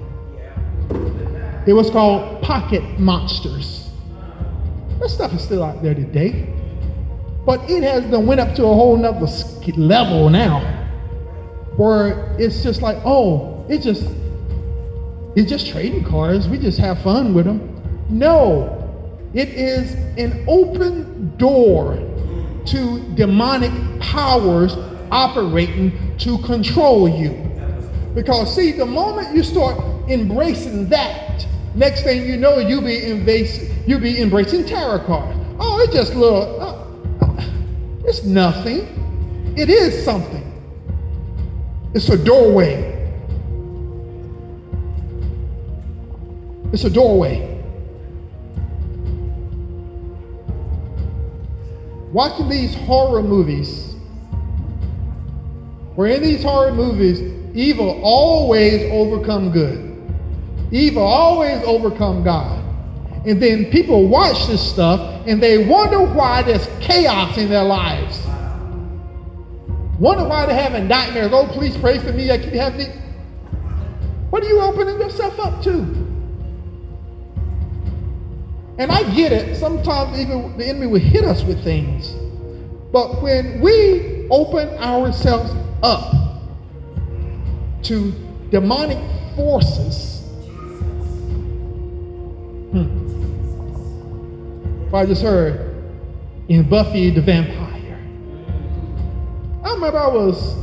[1.65, 3.89] It was called Pocket Monsters.
[4.99, 6.53] That stuff is still out there today.
[7.45, 9.27] But it has then went up to a whole nother
[9.77, 10.59] level now
[11.77, 14.03] where it's just like, oh, it just
[15.35, 16.47] it's just trading cards.
[16.47, 17.67] We just have fun with them.
[18.09, 18.77] No,
[19.33, 21.95] it is an open door
[22.65, 23.71] to demonic
[24.01, 24.75] powers
[25.09, 27.29] operating to control you.
[28.13, 29.77] Because see, the moment you start
[30.09, 35.37] embracing that, next thing you know, you'll be embracing, you be embracing tarot cards.
[35.59, 36.61] Oh, it's just little.
[36.61, 36.77] Uh,
[38.03, 39.53] it's nothing.
[39.57, 40.47] It is something.
[41.93, 42.90] It's a doorway.
[46.73, 47.47] It's a doorway.
[52.13, 53.95] Watching these horror movies,
[55.95, 57.21] where in these horror movies,
[57.53, 59.87] evil always overcome good.
[60.71, 62.63] Evil always overcome God.
[63.25, 68.19] And then people watch this stuff and they wonder why there's chaos in their lives.
[69.99, 71.31] Wonder why they're having nightmares.
[71.31, 72.31] Oh, please pray for me.
[72.31, 72.89] I keep having.
[74.31, 76.00] What are you opening yourself up to?
[78.81, 79.55] And I get it.
[79.57, 82.13] Sometimes even the enemy will hit us with things.
[82.91, 85.53] But when we open ourselves
[85.83, 86.15] up
[87.83, 88.11] to
[88.49, 88.97] demonic
[89.35, 90.21] forces,
[92.71, 92.87] hmm,
[94.95, 95.75] I just heard
[96.49, 97.99] in Buffy the Vampire.
[99.63, 100.55] I remember I was,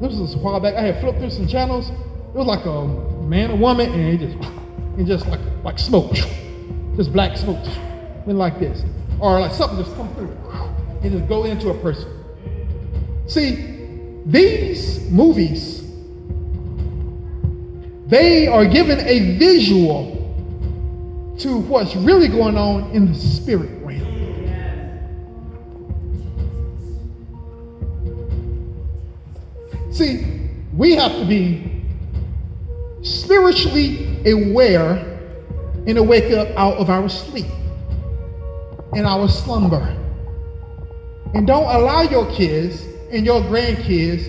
[0.00, 1.90] this was a while back, I had flipped through some channels.
[1.90, 2.86] It was like a
[3.24, 4.48] man or woman, and it just,
[4.96, 6.14] and just like, like smoke,
[6.96, 7.64] just black smoke,
[8.26, 8.82] went like this.
[9.20, 10.36] Or like something just come through
[11.02, 12.08] and just go into a person.
[13.26, 15.82] See, these movies,
[18.06, 20.18] they are given a visual
[21.38, 24.02] to what's really going on in the spirit realm.
[29.92, 30.26] See,
[30.76, 31.82] we have to be
[33.02, 35.11] spiritually aware
[35.86, 37.46] and to wake up out of our sleep
[38.94, 39.96] and our slumber.
[41.34, 44.24] And don't allow your kids and your grandkids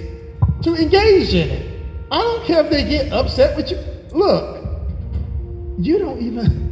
[0.63, 1.83] to engage in it.
[2.11, 3.77] I don't care if they get upset with you.
[4.11, 4.65] Look,
[5.77, 6.63] you don't even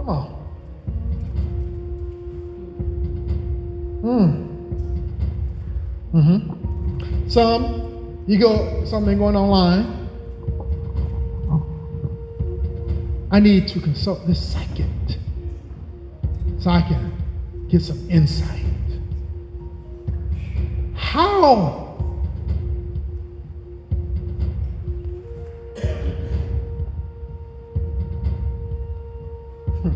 [0.00, 0.26] Come on.
[4.00, 4.50] Hmm.
[6.16, 7.28] Mm-hmm.
[7.28, 9.99] Some, you go, something going online.
[13.32, 14.86] I need to consult this psychic.
[16.58, 17.12] So I can
[17.68, 18.64] get some insight.
[20.94, 21.86] How?
[29.82, 29.94] Hmm.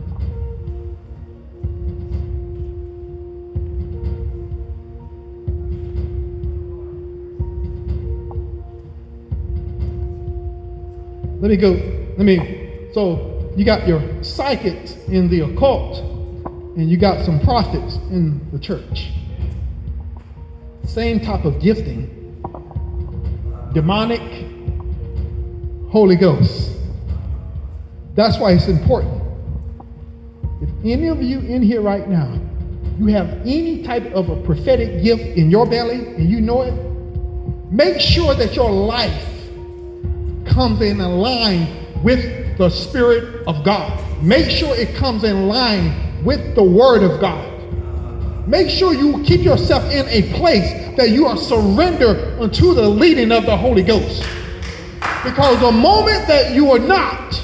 [11.41, 11.73] Let me go,
[12.17, 12.64] let me,
[12.95, 15.99] so you got your psychics in the occult,
[16.77, 19.11] and you got some prophets in the church.
[20.85, 22.09] Same type of gifting.
[23.73, 24.23] Demonic,
[25.91, 26.71] Holy Ghost.
[28.15, 29.23] That's why it's important.
[30.63, 32.41] If any of you in here right now,
[33.01, 36.73] you have any type of a prophetic gift in your belly and you know it,
[37.73, 39.27] make sure that your life
[40.47, 41.67] comes in line
[42.05, 44.01] with the Spirit of God.
[44.23, 47.51] Make sure it comes in line with the Word of God.
[48.47, 53.33] Make sure you keep yourself in a place that you are surrendered unto the leading
[53.33, 54.23] of the Holy Ghost.
[55.25, 57.43] Because the moment that you are not,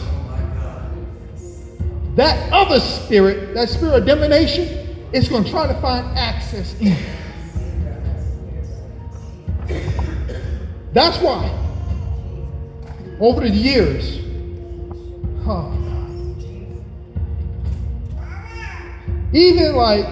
[2.16, 6.96] that other spirit, that spirit of divination, is going to try to find access in.
[10.92, 11.56] That's why
[13.20, 14.18] over the years.
[19.32, 20.04] Even like,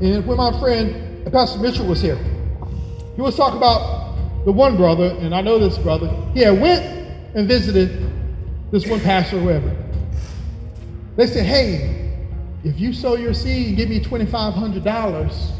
[0.00, 2.18] and when my friend Pastor Mitchell was here,
[3.16, 4.14] he was talking about
[4.44, 6.08] the one brother, and I know this brother.
[6.32, 6.84] He had went
[7.34, 8.12] and visited
[8.70, 9.74] this one pastor or whoever.
[11.16, 12.16] They said, hey,
[12.62, 15.52] if you sow your seed and give me $2,500,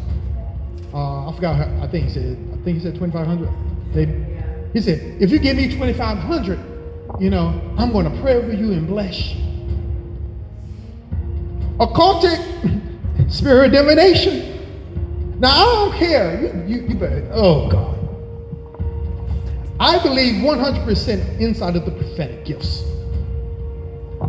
[0.92, 3.48] uh, I forgot, how, I think he said, I think he said 2,500.
[3.94, 6.73] They he said, if you give me 2,500,
[7.20, 9.44] you know, I'm going to pray over you and bless you.
[11.78, 15.38] occultic, spirit divination.
[15.38, 16.64] Now, I don't care.
[16.66, 17.92] You, you, you better, oh God.
[19.80, 22.84] I believe 100% inside of the prophetic gifts.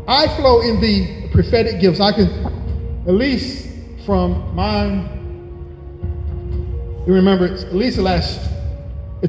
[0.07, 1.99] I flow in the prophetic gifts.
[1.99, 2.27] I can,
[3.07, 3.67] at least
[4.05, 5.09] from mine,
[7.07, 8.49] you remember, at least the last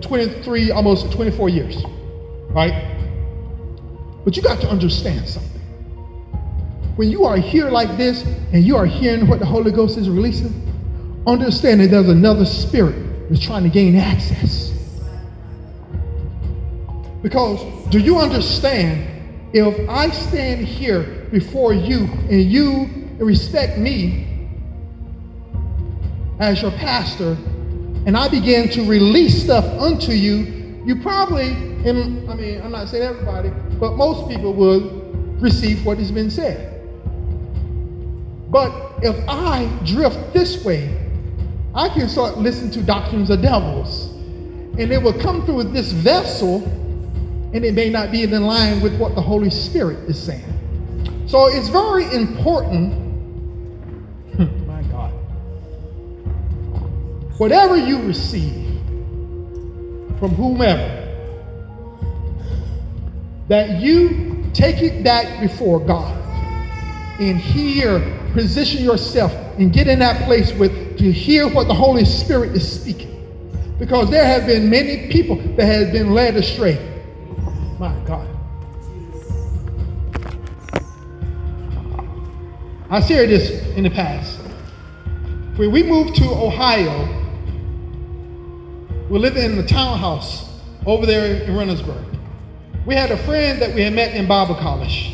[0.00, 1.82] 23, almost 24 years,
[2.50, 2.95] right?
[4.26, 5.60] But you got to understand something.
[6.96, 10.10] When you are here like this and you are hearing what the Holy Ghost is
[10.10, 10.52] releasing,
[11.28, 14.72] understand that there's another spirit that's trying to gain access.
[17.22, 19.06] Because do you understand
[19.52, 24.48] if I stand here before you and you respect me
[26.40, 27.36] as your pastor
[28.06, 30.55] and I begin to release stuff unto you,
[30.86, 35.98] you probably, and I mean, I'm not saying everybody, but most people would receive what
[35.98, 36.80] has been said.
[38.48, 38.70] But
[39.02, 40.96] if I drift this way,
[41.74, 44.12] I can start listening to doctrines of devils.
[44.78, 46.62] And it will come through with this vessel,
[47.52, 50.44] and it may not be in line with what the Holy Spirit is saying.
[51.26, 52.94] So it's very important.
[54.68, 55.10] my God.
[57.38, 58.65] Whatever you receive
[60.18, 61.02] from whomever,
[63.48, 66.14] that you take it back before God
[67.20, 68.00] and hear,
[68.32, 72.80] position yourself and get in that place with to hear what the Holy Spirit is
[72.80, 73.12] speaking.
[73.78, 76.78] Because there have been many people that have been led astray.
[77.78, 78.26] My God.
[82.88, 84.38] I shared this in the past.
[85.56, 87.25] When we moved to Ohio,
[89.08, 92.04] we lived in the townhouse over there in Reynoldsburg.
[92.86, 95.12] We had a friend that we had met in Bible college.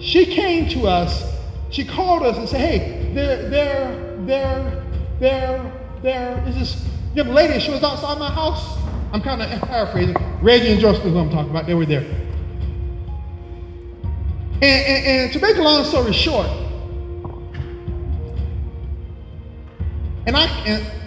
[0.00, 1.36] She came to us,
[1.70, 4.84] she called us and said, Hey, there, there, there,
[5.20, 7.58] there, there is this young lady.
[7.60, 8.78] She was outside my house.
[9.12, 10.16] I'm kind of paraphrasing.
[10.42, 12.04] Reggie and Joseph, is who I'm talking about, they were there.
[14.60, 16.46] And, and, and to make a long story short,
[20.26, 20.97] and I and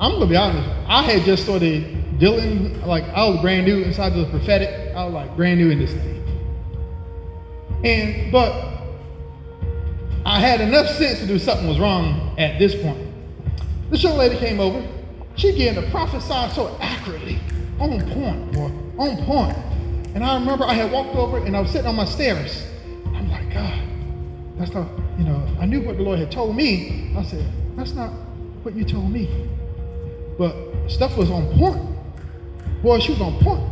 [0.00, 4.10] I'm gonna be honest, I had just started dealing like I was brand new inside
[4.14, 4.94] the prophetic.
[4.94, 6.14] I was like brand new in this thing.
[7.84, 8.68] And but
[10.24, 13.08] I had enough sense to do something was wrong at this point.
[13.90, 14.86] This young lady came over.
[15.36, 17.38] She began to prophesy so accurately,
[17.80, 19.56] on point, boy, on point.
[20.14, 22.66] And I remember I had walked over and I was sitting on my stairs.
[23.06, 23.80] I'm like, God,
[24.58, 24.88] that's not,
[25.18, 27.14] you know, I knew what the Lord had told me.
[27.16, 27.46] I said,
[27.76, 28.10] that's not
[28.62, 29.48] what you told me.
[30.38, 30.54] But
[30.86, 31.82] stuff was on point.
[32.82, 33.68] Boy, she was on point.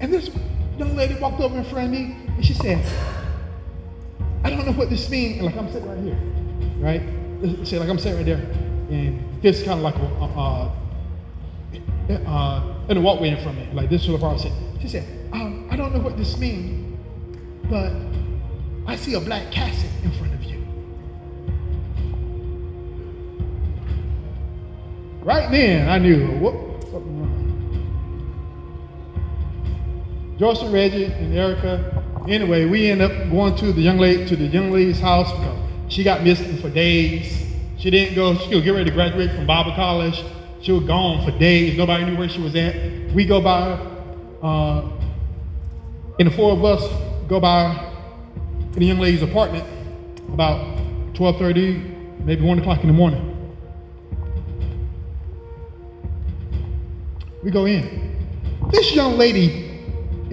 [0.00, 0.30] And this
[0.78, 2.84] young lady walked over in front of me and she said,
[4.44, 5.38] I don't know what this means.
[5.38, 6.18] And like I'm sitting right here,
[6.78, 7.66] right?
[7.66, 8.38] Say like I'm sitting right there,
[8.90, 10.70] and this kind of like a, uh,
[12.26, 13.72] uh, in a walkway in front of me.
[13.74, 14.52] Like this is what I said.
[14.80, 16.96] She said, um, I don't know what this means,
[17.68, 17.92] but
[18.86, 20.35] I see a black casket in front of you.
[25.26, 27.34] Right then, I knew what something wrong.
[30.38, 32.04] Joseph, Reggie, and Erica.
[32.28, 35.58] Anyway, we end up going to the young lady to the young lady's house because
[35.88, 37.44] she got missing for days.
[37.76, 38.36] She didn't go.
[38.36, 40.22] She was get ready to graduate from Bible college.
[40.62, 41.76] She was gone for days.
[41.76, 43.12] Nobody knew where she was at.
[43.12, 43.80] We go by,
[44.44, 44.88] uh,
[46.20, 46.88] and the four of us
[47.26, 47.92] go by
[48.74, 49.64] the young lady's apartment
[50.32, 50.60] about
[51.14, 53.25] 12:30, maybe one o'clock in the morning.
[57.46, 58.26] We go in.
[58.72, 59.80] This young lady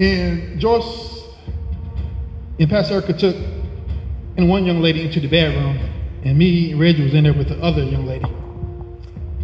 [0.00, 1.22] and Joyce
[2.58, 3.36] and Pastor Erica took
[4.36, 5.78] and one young lady into the bedroom,
[6.24, 8.26] and me and Reggie was in there with the other young lady.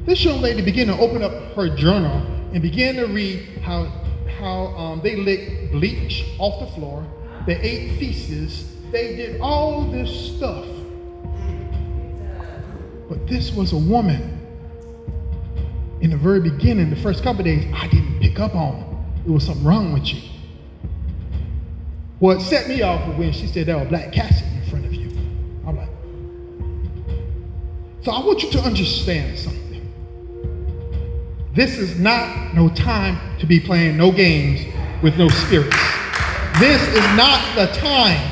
[0.05, 3.85] This young lady began to open up her journal and began to read how
[4.41, 7.07] how um, they licked bleach off the floor,
[7.47, 10.66] they ate feces, they did all this stuff.
[13.09, 14.39] But this was a woman
[16.01, 18.77] in the very beginning, the first couple days, I didn't pick up on.
[18.77, 19.25] It.
[19.25, 20.23] There was something wrong with you.
[22.21, 24.95] What set me off was when she said there a black casket in front of
[24.95, 25.09] you.
[25.67, 25.89] I'm like,
[28.03, 29.61] so I want you to understand something.
[31.55, 34.61] This is not no time to be playing no games
[35.03, 35.77] with no spirits.
[36.59, 38.31] This is not the time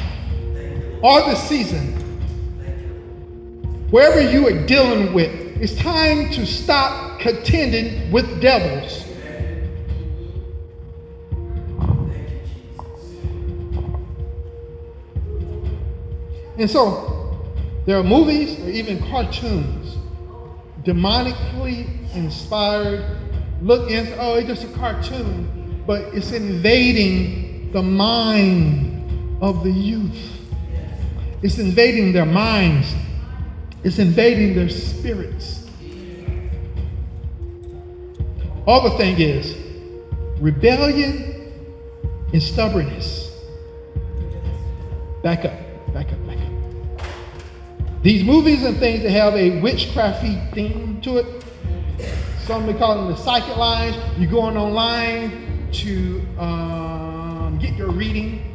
[1.03, 1.95] or the season.
[3.91, 9.05] Wherever you are dealing with, it's time to stop contending with devils.
[16.59, 17.19] And so,
[17.89, 19.97] There are movies or even cartoons,
[20.85, 23.03] demonically inspired.
[23.63, 30.21] Look in, oh, it's just a cartoon, but it's invading the mind of the youth.
[31.41, 32.95] It's invading their minds.
[33.85, 35.67] It's invading their spirits.
[38.67, 39.57] Other thing is
[40.41, 41.53] rebellion
[42.33, 43.35] and stubbornness.
[45.23, 47.03] Back up, back up, back up.
[48.03, 51.45] These movies and things that have a witchcrafty theme to it,
[52.45, 53.97] some may call them the psychic lines.
[54.19, 58.48] You're going online to um, get your reading.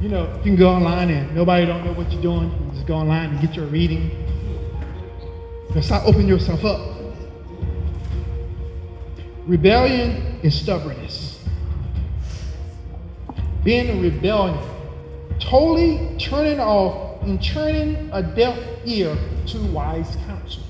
[0.00, 2.50] You know, you can go online and nobody don't know what you're doing.
[2.50, 4.10] You just go online and get your reading.
[5.74, 6.80] And start opening yourself up.
[9.46, 11.44] Rebellion is stubbornness.
[13.62, 14.58] Being in rebellion,
[15.38, 19.14] totally turning off and turning a deaf ear
[19.48, 20.62] to wise counsel.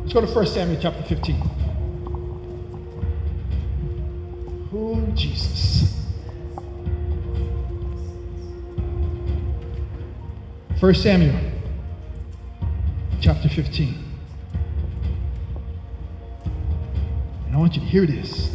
[0.00, 1.42] Let's go to 1 Samuel chapter 15.
[4.74, 5.99] Oh, Jesus.
[10.80, 11.38] 1 Samuel
[13.20, 14.02] chapter 15.
[17.46, 18.48] And I want you to hear this.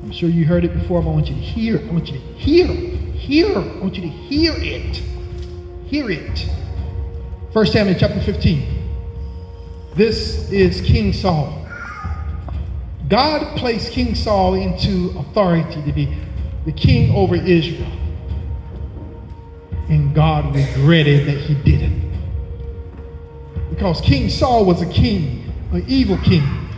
[0.00, 1.88] I'm sure you heard it before, but I want you to hear it.
[1.88, 3.48] I want you to hear, hear.
[3.58, 4.96] I want you to hear it.
[5.86, 6.48] Hear it.
[7.52, 8.92] 1 Samuel chapter 15.
[9.96, 11.66] This is King Saul.
[13.08, 16.16] God placed King Saul into authority to be
[16.64, 17.99] the king over Israel.
[20.52, 22.10] Regretted that he didn't.
[23.70, 26.68] Because King Saul was a king, an evil king.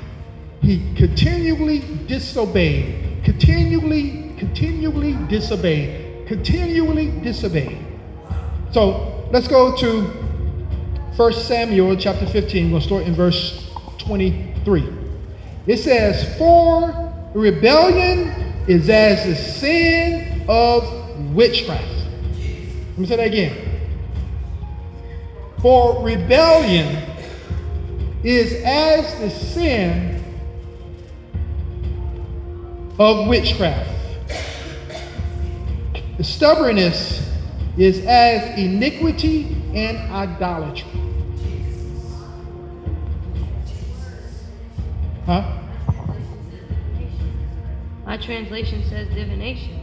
[0.61, 7.79] He continually disobeyed, continually, continually disobeyed, continually disobeyed.
[8.73, 10.03] So let's go to
[11.16, 12.70] 1 Samuel chapter 15.
[12.70, 14.89] We'll start in verse 23.
[15.66, 18.29] It says, For rebellion
[18.68, 22.02] is as the sin of witchcraft.
[22.93, 23.80] Let me say that again.
[25.62, 27.03] For rebellion
[28.22, 30.22] is as the sin
[32.99, 33.88] of witchcraft.
[36.18, 37.26] The stubbornness
[37.78, 40.90] is as iniquity and idolatry.
[45.24, 45.61] Huh?
[48.05, 49.80] My translation says divination.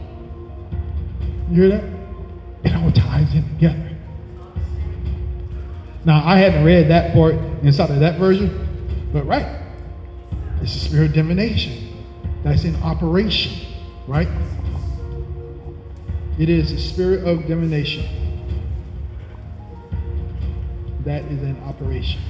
[1.50, 1.99] You hear that?
[3.34, 3.96] All together.
[6.04, 9.60] Now, I hadn't read that part inside of that version, but right,
[10.62, 12.04] it's the spirit of divination
[12.42, 13.74] that's in operation,
[14.06, 14.28] right?
[16.38, 18.06] It is the spirit of divination
[21.04, 22.20] that is in operation.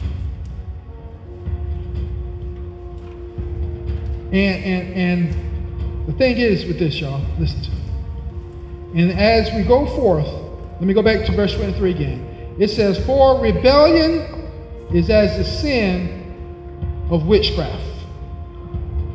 [4.33, 9.03] And and and the thing is with this, y'all, listen to me.
[9.03, 10.50] And as we go forth,
[10.81, 12.55] let me go back to verse 23 again.
[12.59, 14.49] It says, For rebellion
[14.95, 17.85] is as the sin of witchcraft,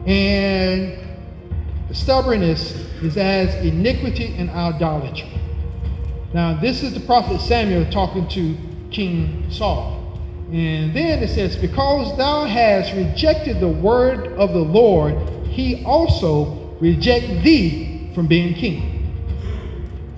[0.05, 0.95] and
[1.91, 5.41] stubbornness is as iniquity and idolatry.
[6.35, 8.55] Now, this is the prophet Samuel talking to
[8.91, 10.21] King Saul.
[10.51, 16.77] And then it says, Because thou hast rejected the word of the Lord, he also
[16.79, 18.91] reject thee from being king.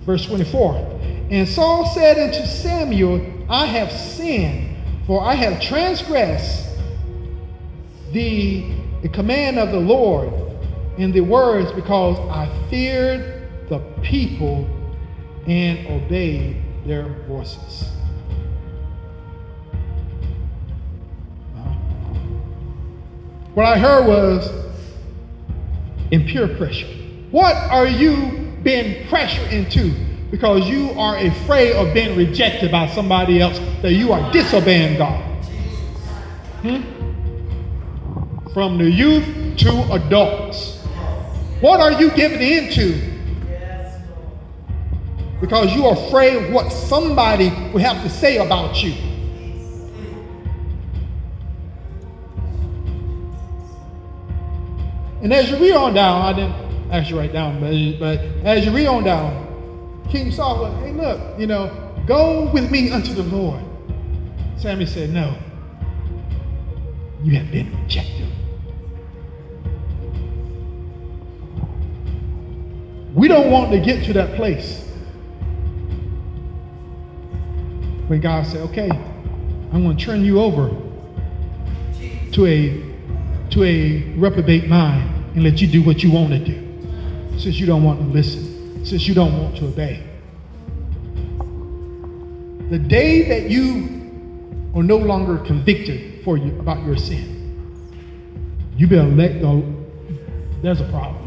[0.05, 0.96] Verse 24.
[1.29, 6.69] And Saul said unto Samuel, I have sinned, for I have transgressed
[8.13, 8.71] the,
[9.01, 10.33] the command of the Lord
[10.97, 14.67] in the words because I feared the people
[15.47, 17.89] and obeyed their voices.
[23.53, 24.49] What I heard was
[26.11, 26.87] impure pressure.
[27.31, 30.06] What are you being pressured into?
[30.29, 35.23] Because you are afraid of being rejected by somebody else, that you are disobeying God.
[36.61, 36.81] Hmm?
[38.53, 40.83] From the youth to adults.
[41.61, 43.17] What are you giving into?
[45.39, 48.93] Because you're afraid what somebody will have to say about you.
[55.21, 58.71] And as you read on down, I didn't actually write down, but, but as you
[58.71, 59.46] read on down,
[60.09, 63.63] King Saul said, hey, look, you know, go with me unto the Lord.
[64.57, 65.37] Sammy said, no,
[67.23, 68.31] you have been rejected.
[73.13, 74.87] We don't want to get to that place
[78.07, 80.69] when God said, okay, I'm going to turn you over
[82.31, 86.63] to a, to a reprobate mind and let you do what you want to do
[87.37, 88.46] since you don't want to listen,
[88.87, 90.01] since you don't want to obey.
[92.69, 97.91] The day that you are no longer convicted for you about your sin,
[98.77, 99.61] you better let go.
[100.61, 101.25] There's a problem.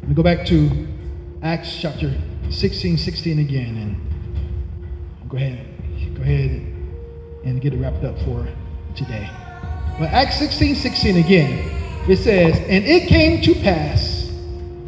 [0.00, 0.86] Let me go back to
[1.42, 2.14] Acts chapter
[2.50, 6.50] 16, 16 again, and go ahead, go ahead
[7.44, 8.46] and get it wrapped up for
[8.94, 9.28] today.
[9.98, 11.70] But Acts 16, 16 again,
[12.08, 14.30] it says, And it came to pass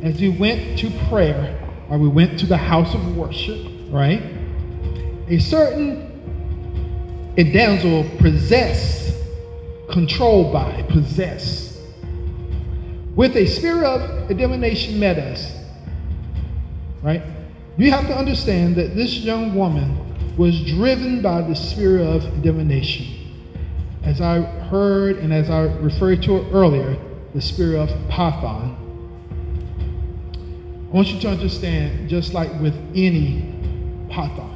[0.03, 3.59] as we went to prayer, or we went to the house of worship,
[3.91, 4.23] right?
[5.29, 6.07] A certain
[7.39, 9.15] a damsel possessed,
[9.91, 11.79] controlled by, possessed
[13.15, 15.53] with a spirit of divination met us.
[17.03, 17.23] Right?
[17.77, 23.16] You have to understand that this young woman was driven by the spirit of divination.
[24.07, 26.97] As I heard and as I referred to earlier,
[27.35, 28.79] the spirit of Python.
[30.89, 33.53] I want you to understand, just like with any
[34.09, 34.53] Python,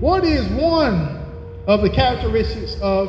[0.00, 1.24] what is one
[1.68, 3.08] of the characteristics of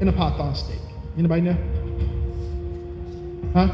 [0.00, 0.80] an Python snake?
[1.16, 1.56] Anybody know?
[3.52, 3.68] Huh?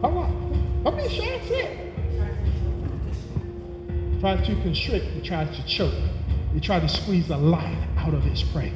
[0.00, 0.80] Come on.
[0.84, 1.78] How many shots it?
[4.20, 5.92] Try to constrict, he tries to choke.
[6.52, 8.72] He tried to squeeze the life out of his prey.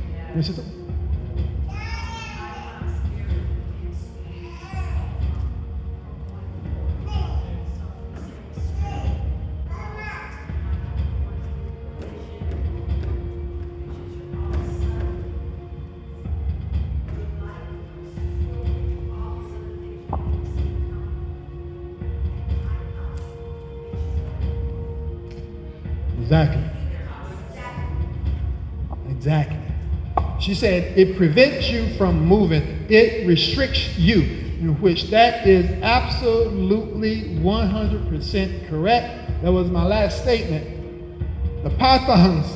[30.56, 38.68] Said it prevents you from moving, it restricts you, in which that is absolutely 100%
[38.68, 39.42] correct.
[39.42, 41.62] That was my last statement.
[41.62, 42.46] The pythons,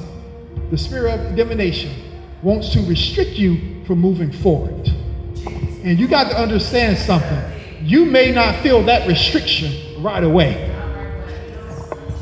[0.70, 1.92] the spirit of divination,
[2.42, 4.88] wants to restrict you from moving forward.
[5.84, 7.42] And you got to understand something.
[7.82, 10.66] You may not feel that restriction right away.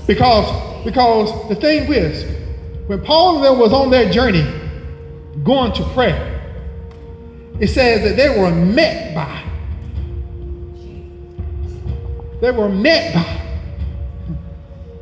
[0.06, 2.24] Because because the thing is,
[2.86, 4.57] when Paul and them was on their journey
[5.42, 6.34] going to prayer,
[7.60, 9.44] it says that they were met by,
[12.40, 13.34] they were met by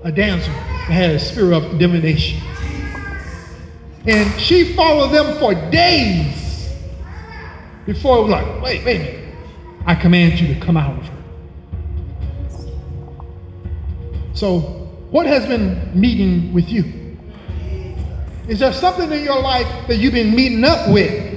[0.05, 2.41] a damsel that had a spirit of divination.
[4.07, 6.72] And she followed them for days
[7.85, 9.27] before it was like, wait, wait
[9.87, 11.12] I command you to come out of her.
[14.35, 14.59] So
[15.11, 17.05] what has been meeting with you?
[18.49, 21.34] Is there something in your life that you've been meeting up with?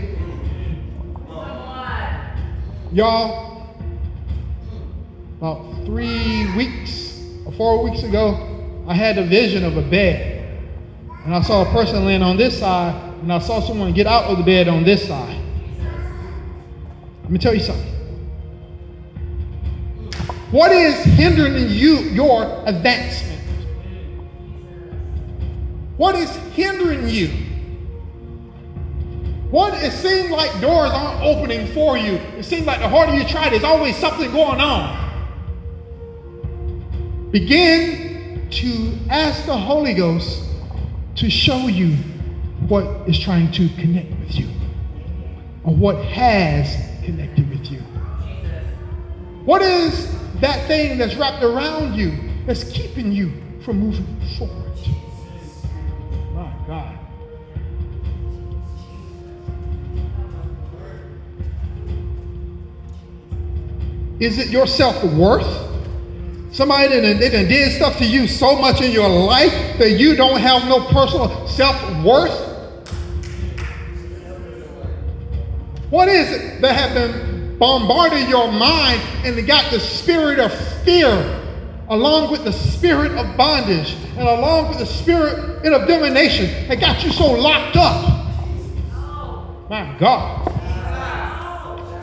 [2.92, 3.68] Y'all,
[5.38, 10.36] about three weeks or four weeks ago, I had a vision of a bed.
[11.26, 14.26] And I saw a person laying on this side, and I saw someone get out
[14.26, 15.40] of the bed on this side.
[17.24, 17.86] Let me tell you something.
[20.52, 23.39] What is hindering you, your advancement?
[26.00, 27.28] What is hindering you?
[29.52, 32.14] What it seems like doors aren't opening for you.
[32.38, 34.96] It seems like the harder you try, there's always something going on.
[37.32, 40.42] Begin to ask the Holy Ghost
[41.18, 41.98] to show you
[42.70, 44.48] what is trying to connect with you
[45.66, 47.80] or what has connected with you.
[49.44, 53.34] What is that thing that's wrapped around you that's keeping you
[53.66, 54.69] from moving forward?
[64.20, 65.68] Is it your self worth?
[66.52, 70.40] Somebody that did, did stuff to you so much in your life that you don't
[70.40, 72.48] have no personal self worth?
[75.90, 80.54] What is it that have been bombarding your mind and got the spirit of
[80.84, 81.36] fear
[81.90, 87.04] along with the spirit of bondage and along with the spirit of domination that got
[87.04, 88.30] you so locked up.
[89.70, 90.48] My God.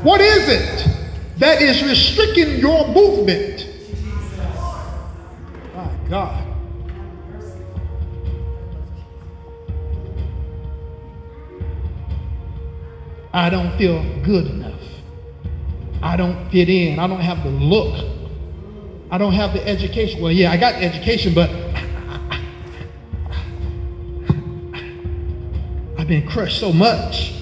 [0.03, 0.97] What is it
[1.39, 3.69] that is restricting your movement?
[5.75, 6.43] My God.
[13.33, 14.81] I don't feel good enough.
[16.03, 16.99] I don't fit in.
[16.99, 18.03] I don't have the look.
[19.11, 20.23] I don't have the education.
[20.23, 21.51] Well, yeah, I got the education, but
[25.99, 27.33] I've been crushed so much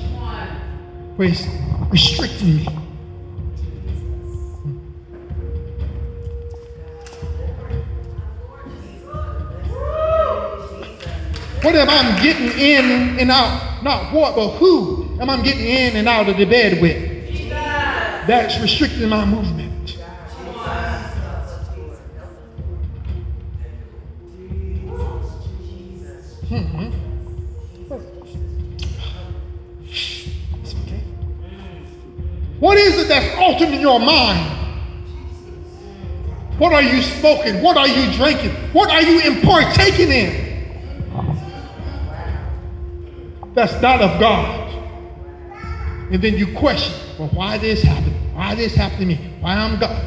[1.16, 1.46] where it's
[1.90, 2.83] restricting me.
[11.64, 13.82] What am I getting in and out?
[13.82, 17.30] Not what, but who am I getting in and out of the bed with?
[17.30, 17.48] Jesus.
[17.48, 19.92] That's restricting my movement.
[26.50, 26.90] Hmm.
[32.60, 34.50] What is it that's altering your mind?
[36.58, 37.62] What are you smoking?
[37.62, 38.50] What are you drinking?
[38.74, 40.43] What are you partaking in?
[43.54, 44.72] That's not of God.
[46.10, 48.16] And then you question, well, why this happened?
[48.34, 49.30] Why this happened to me?
[49.40, 50.04] Why I'm God?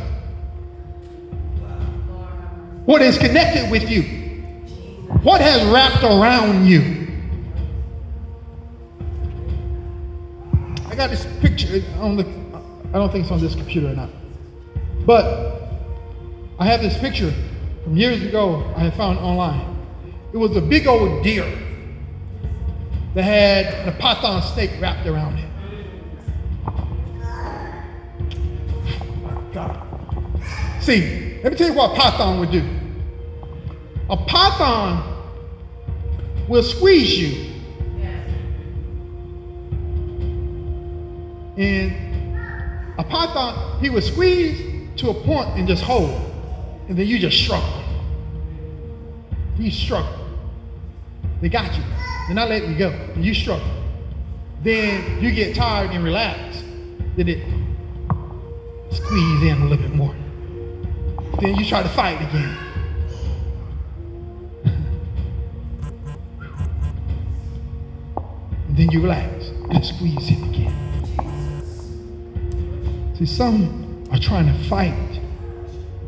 [2.85, 4.03] What is connected with you?
[5.23, 7.07] What has wrapped around you?
[10.85, 11.83] I got this picture.
[11.95, 14.09] I don't, I don't think it's on this computer or not.
[15.05, 15.69] But
[16.59, 17.33] I have this picture
[17.83, 19.77] from years ago I had found online.
[20.33, 21.66] It was a big old deer
[23.17, 25.49] that had a python snake wrapped around it.
[29.51, 29.81] God.
[30.81, 32.63] See, let me tell you what a python would do.
[34.11, 35.25] A python
[36.47, 37.55] will squeeze you.
[41.57, 41.91] And
[42.99, 46.11] a python, he would squeeze to a point and just hold.
[46.87, 47.83] And then you just struggle.
[49.57, 50.27] You struggle.
[51.41, 51.83] They got you.
[52.27, 52.89] They're not letting you go.
[52.89, 53.65] And you struggle.
[54.61, 56.61] Then you get tired and relax.
[57.15, 57.41] Then it
[58.91, 60.13] squeeze in a little bit more.
[61.39, 62.57] Then you try to fight again.
[68.71, 70.73] then you relax and squeeze in again.
[73.17, 75.21] See, some are trying to fight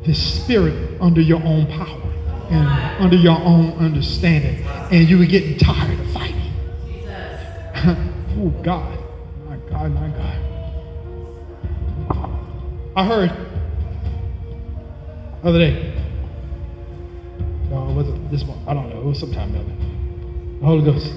[0.05, 2.01] this spirit under your own power
[2.49, 2.67] and
[3.01, 4.65] under your own understanding.
[4.91, 5.98] And you were getting tired
[8.63, 8.99] God.
[9.47, 10.49] My God, my God.
[12.95, 13.29] I heard
[15.41, 15.93] the other day.
[17.69, 18.59] No, it wasn't this one.
[18.67, 18.99] I don't know.
[18.99, 19.75] It was sometime the other.
[20.59, 21.13] The Holy Ghost.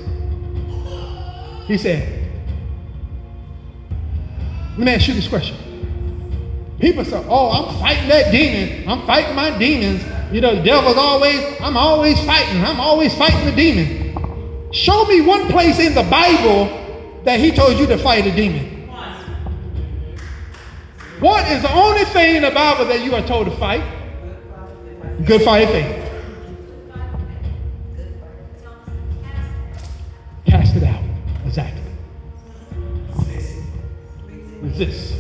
[1.67, 2.31] He said,
[4.77, 5.57] let me ask you this question.
[6.79, 8.89] People say, oh, I'm fighting that demon.
[8.89, 10.03] I'm fighting my demons.
[10.33, 12.65] You know, the devil's always, I'm always fighting.
[12.65, 14.73] I'm always fighting the demon.
[14.73, 16.82] Show me one place in the Bible
[17.25, 18.89] that he told you to fight a demon.
[21.21, 23.85] What is the only thing in the Bible that you are told to fight?
[25.25, 26.11] Good fight faith.
[30.47, 31.05] Cast it out.
[31.47, 31.81] Exactly.
[34.61, 35.15] Resist.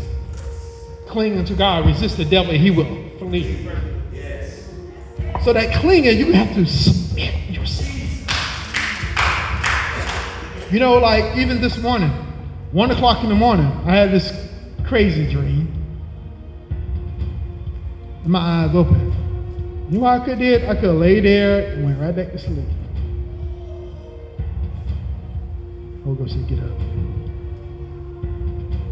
[1.06, 1.86] Cling unto God.
[1.86, 2.86] Resist the devil, and he will
[3.18, 3.68] flee.
[5.44, 6.66] So that clinging, you have to
[10.72, 12.08] You know, like even this morning,
[12.70, 14.32] one o'clock in the morning, I had this
[14.86, 15.68] crazy dream.
[18.22, 19.10] And my eyes open.
[19.90, 20.64] You know what I could did?
[20.64, 22.64] I could lay there and went right back to sleep.
[26.04, 26.80] Holy Ghost said, get up.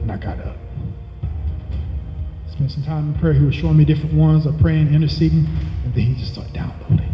[0.03, 0.59] And I got up.
[2.53, 3.33] Spent some time in prayer.
[3.33, 5.47] He was showing me different ones of praying, interceding,
[5.85, 7.09] and then he just started downloading.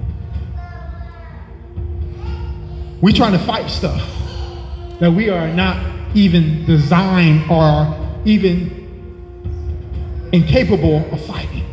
[3.01, 4.26] We trying to fight stuff
[5.01, 7.95] that we are not even designed or
[8.25, 8.73] even
[10.33, 11.65] incapable of fighting.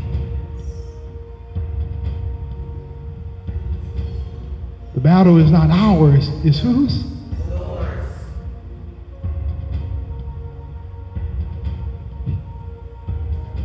[4.94, 7.06] The battle is not ours, it's whose?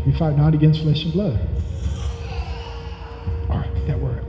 [0.06, 1.38] We fight not against flesh and blood.
[3.50, 4.24] All right, that word,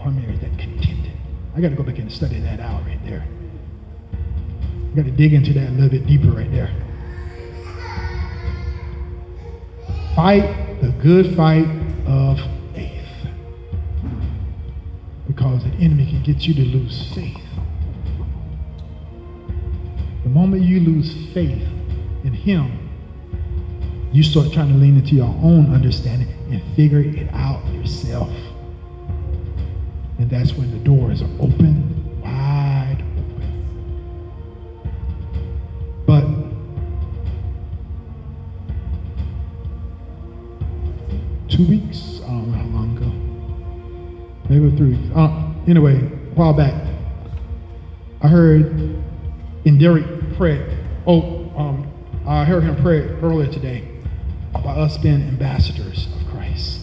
[0.00, 1.18] how many that contending?
[1.56, 3.26] I got to go back and study that out right there.
[4.98, 6.74] Got to dig into that a little bit deeper right there.
[10.16, 11.68] Fight the good fight
[12.04, 12.40] of
[12.74, 13.06] faith.
[15.28, 17.38] Because the enemy can get you to lose faith.
[20.24, 21.62] The moment you lose faith
[22.24, 22.90] in him,
[24.10, 28.32] you start trying to lean into your own understanding and figure it out yourself.
[30.18, 31.97] And that's when the doors are open,
[44.86, 45.14] weeks.
[45.14, 46.74] Uh, anyway, a while back,
[48.20, 48.66] I heard
[49.64, 50.76] in Derek pray.
[51.06, 51.92] Oh, um,
[52.26, 53.88] I heard him pray earlier today
[54.54, 56.80] about us being ambassadors of Christ.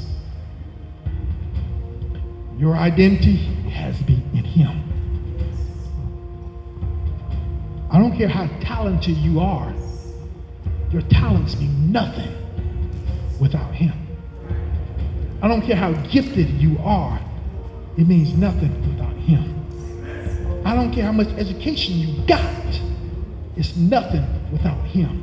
[2.58, 3.38] Your identity
[3.70, 4.82] has to be in Him.
[7.92, 9.74] I don't care how talented you are,
[10.92, 12.34] your talents mean nothing
[13.40, 13.94] without Him.
[15.42, 17.20] I don't care how gifted you are,
[17.98, 19.54] it means nothing without Him.
[20.66, 22.82] I don't care how much education you got,
[23.56, 25.22] it's nothing without Him.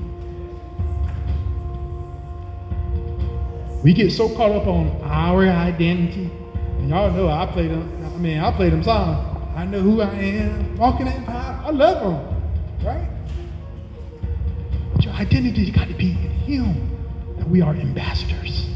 [3.82, 6.30] We get so caught up on our identity,
[6.78, 7.90] and y'all know I play them.
[8.04, 9.28] I mean, I play them songs.
[9.56, 11.60] I know who I am, walking in power.
[11.64, 13.08] I love them, right?
[14.94, 16.90] But your identity has got to be in Him.
[17.38, 18.71] That we are ambassadors.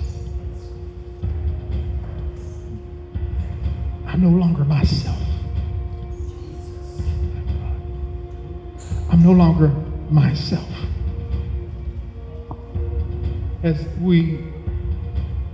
[4.17, 5.19] I'm no longer myself.
[9.11, 9.69] I'm no longer
[10.09, 10.67] myself.
[13.62, 14.37] As we,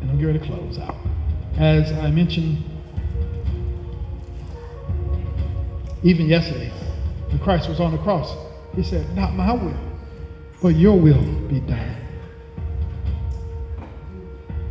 [0.01, 0.95] and I'm ready to close out.
[1.57, 2.63] As I mentioned,
[6.05, 6.71] even yesterday,
[7.31, 8.33] when Christ was on the cross,
[8.77, 9.75] he said, Not my will,
[10.63, 11.97] but your will be done.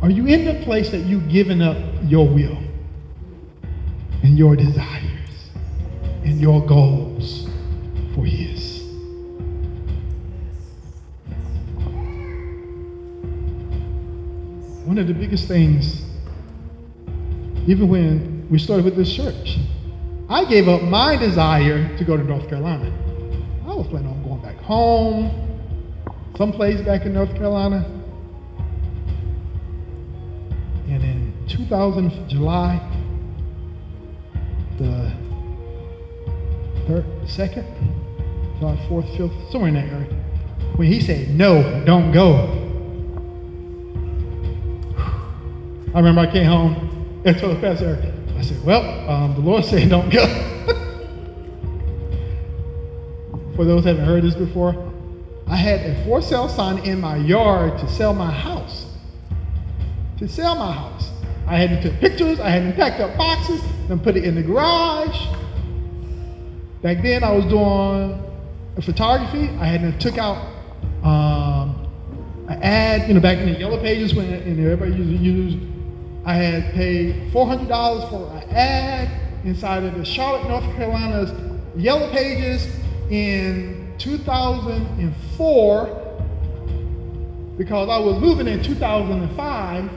[0.00, 2.56] Are you in the place that you've given up your will
[4.22, 5.50] and your desires
[6.24, 7.48] and your goals
[8.14, 8.82] for His?
[14.84, 16.02] One of the biggest things,
[17.66, 19.58] even when we started with this church,
[20.28, 22.92] I gave up my desire to go to North Carolina.
[23.66, 25.30] I was planning on going back home,
[26.36, 27.86] someplace back in North Carolina.
[30.88, 32.91] And in 2000, July,
[34.82, 35.12] the
[36.86, 37.66] third, second,
[38.58, 40.06] July 4th, 5th, somewhere in that area,
[40.76, 42.58] when he said, No, don't go.
[45.94, 49.64] I remember I came home and told the pastor, I said, Well, um, the Lord
[49.70, 50.26] said, Don't go.
[53.56, 54.90] For those who haven't heard this before,
[55.46, 58.86] I had a for sale sign in my yard to sell my house.
[60.18, 61.10] To sell my house.
[61.46, 63.60] I had to take pictures, I had to pack up boxes,
[63.92, 65.28] and put it in the garage.
[66.82, 68.20] Back then, I was doing
[68.80, 69.50] photography.
[69.60, 70.38] I had to took out
[71.04, 71.86] um,
[72.48, 75.54] an ad, you know, back in the yellow pages when and everybody used to use.
[76.24, 79.08] I had paid $400 for an ad
[79.44, 81.32] inside of the Charlotte, North Carolina's
[81.76, 82.68] yellow pages
[83.10, 85.98] in 2004
[87.58, 89.90] because I was moving in 2005.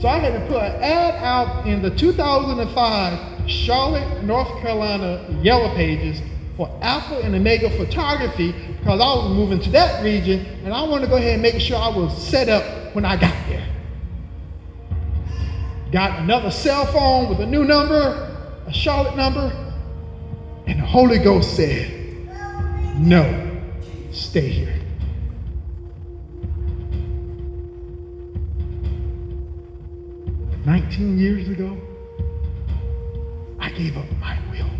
[0.00, 5.74] So I had to put an ad out in the 2005 Charlotte, North Carolina Yellow
[5.74, 6.20] Pages
[6.56, 11.06] for Alpha and Omega Photography because I was moving to that region and I wanted
[11.06, 13.66] to go ahead and make sure I was set up when I got there.
[15.90, 19.52] Got another cell phone with a new number, a Charlotte number,
[20.66, 21.90] and the Holy Ghost said,
[22.96, 23.60] No,
[24.10, 24.80] stay here.
[30.64, 31.76] Nineteen years ago,
[33.76, 34.70] gave up my will.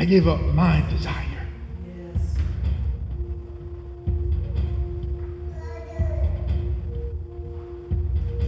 [0.00, 1.24] I gave up my desire.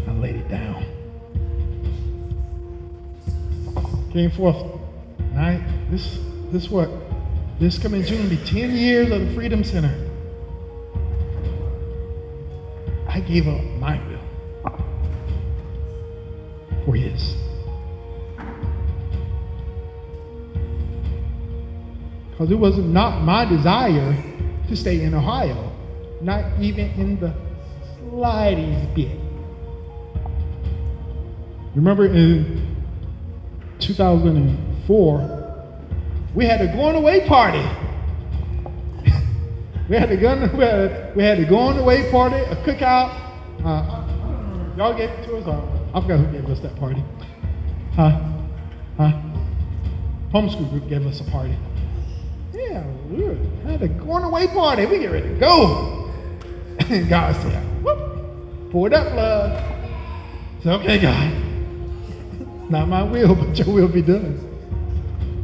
[0.06, 0.84] I laid it down.
[4.12, 4.56] Came forth.
[5.34, 5.60] Right?
[5.90, 6.20] This
[6.52, 6.88] this what?
[7.58, 10.09] This coming June will be 10 years of the Freedom Center.
[13.30, 14.18] Gave up my will
[16.84, 17.36] for his.
[22.32, 24.20] Because it was not my desire
[24.66, 25.70] to stay in Ohio,
[26.20, 27.32] not even in the
[28.00, 29.16] slightest bit.
[31.76, 32.74] Remember in
[33.78, 35.64] 2004,
[36.34, 37.64] we had a going away party.
[39.88, 40.50] we had a gun.
[40.56, 43.10] We had, we had a going away party, a cookout.
[43.64, 45.46] Uh, y'all gave it to us.
[45.94, 47.02] I forgot who gave us that party.
[47.94, 48.20] Huh?
[48.96, 49.12] Huh?
[50.32, 51.56] Homeschool group gave us a party.
[52.52, 53.22] Yeah, we
[53.68, 54.86] had a going away party.
[54.86, 56.10] We get ready to go.
[56.78, 59.52] And God said, whoop, pour that blood.
[59.52, 62.70] I said, okay, God.
[62.70, 64.46] Not my will, but your will be done.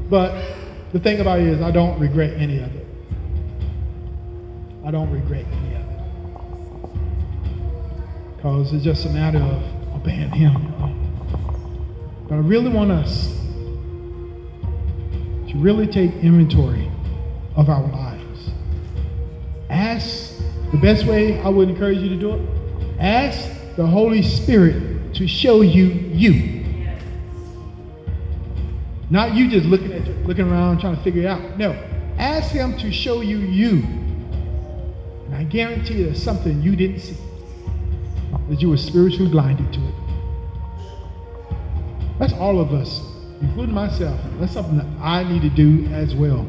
[0.09, 0.55] But
[0.93, 2.86] the thing about it is, I don't regret any of it.
[4.87, 5.99] I don't regret any of it.
[8.37, 9.61] Because it's just a matter of
[9.97, 10.55] obeying Him.
[12.29, 13.37] But I really want us
[15.49, 16.89] to really take inventory
[17.57, 18.51] of our lives.
[19.71, 20.39] Ask
[20.71, 22.49] the best way I would encourage you to do it.
[23.01, 26.63] Ask the Holy Spirit to show you you.
[29.11, 31.59] Not you just looking at looking around trying to figure it out.
[31.59, 31.73] No.
[32.19, 34.06] Ask him to show you you.
[35.51, 37.17] Guarantee there's something you didn't see.
[38.49, 39.95] That you were spiritually blinded to it.
[42.19, 43.03] That's all of us,
[43.41, 44.19] including myself.
[44.39, 46.47] That's something that I need to do as well.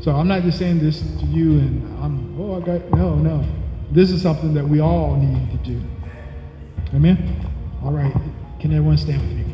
[0.00, 3.44] So I'm not just saying this to you and I'm, oh, I got, no, no.
[3.90, 5.82] This is something that we all need to do.
[6.94, 7.44] Amen?
[7.82, 8.14] All right.
[8.60, 9.47] Can everyone stand with me?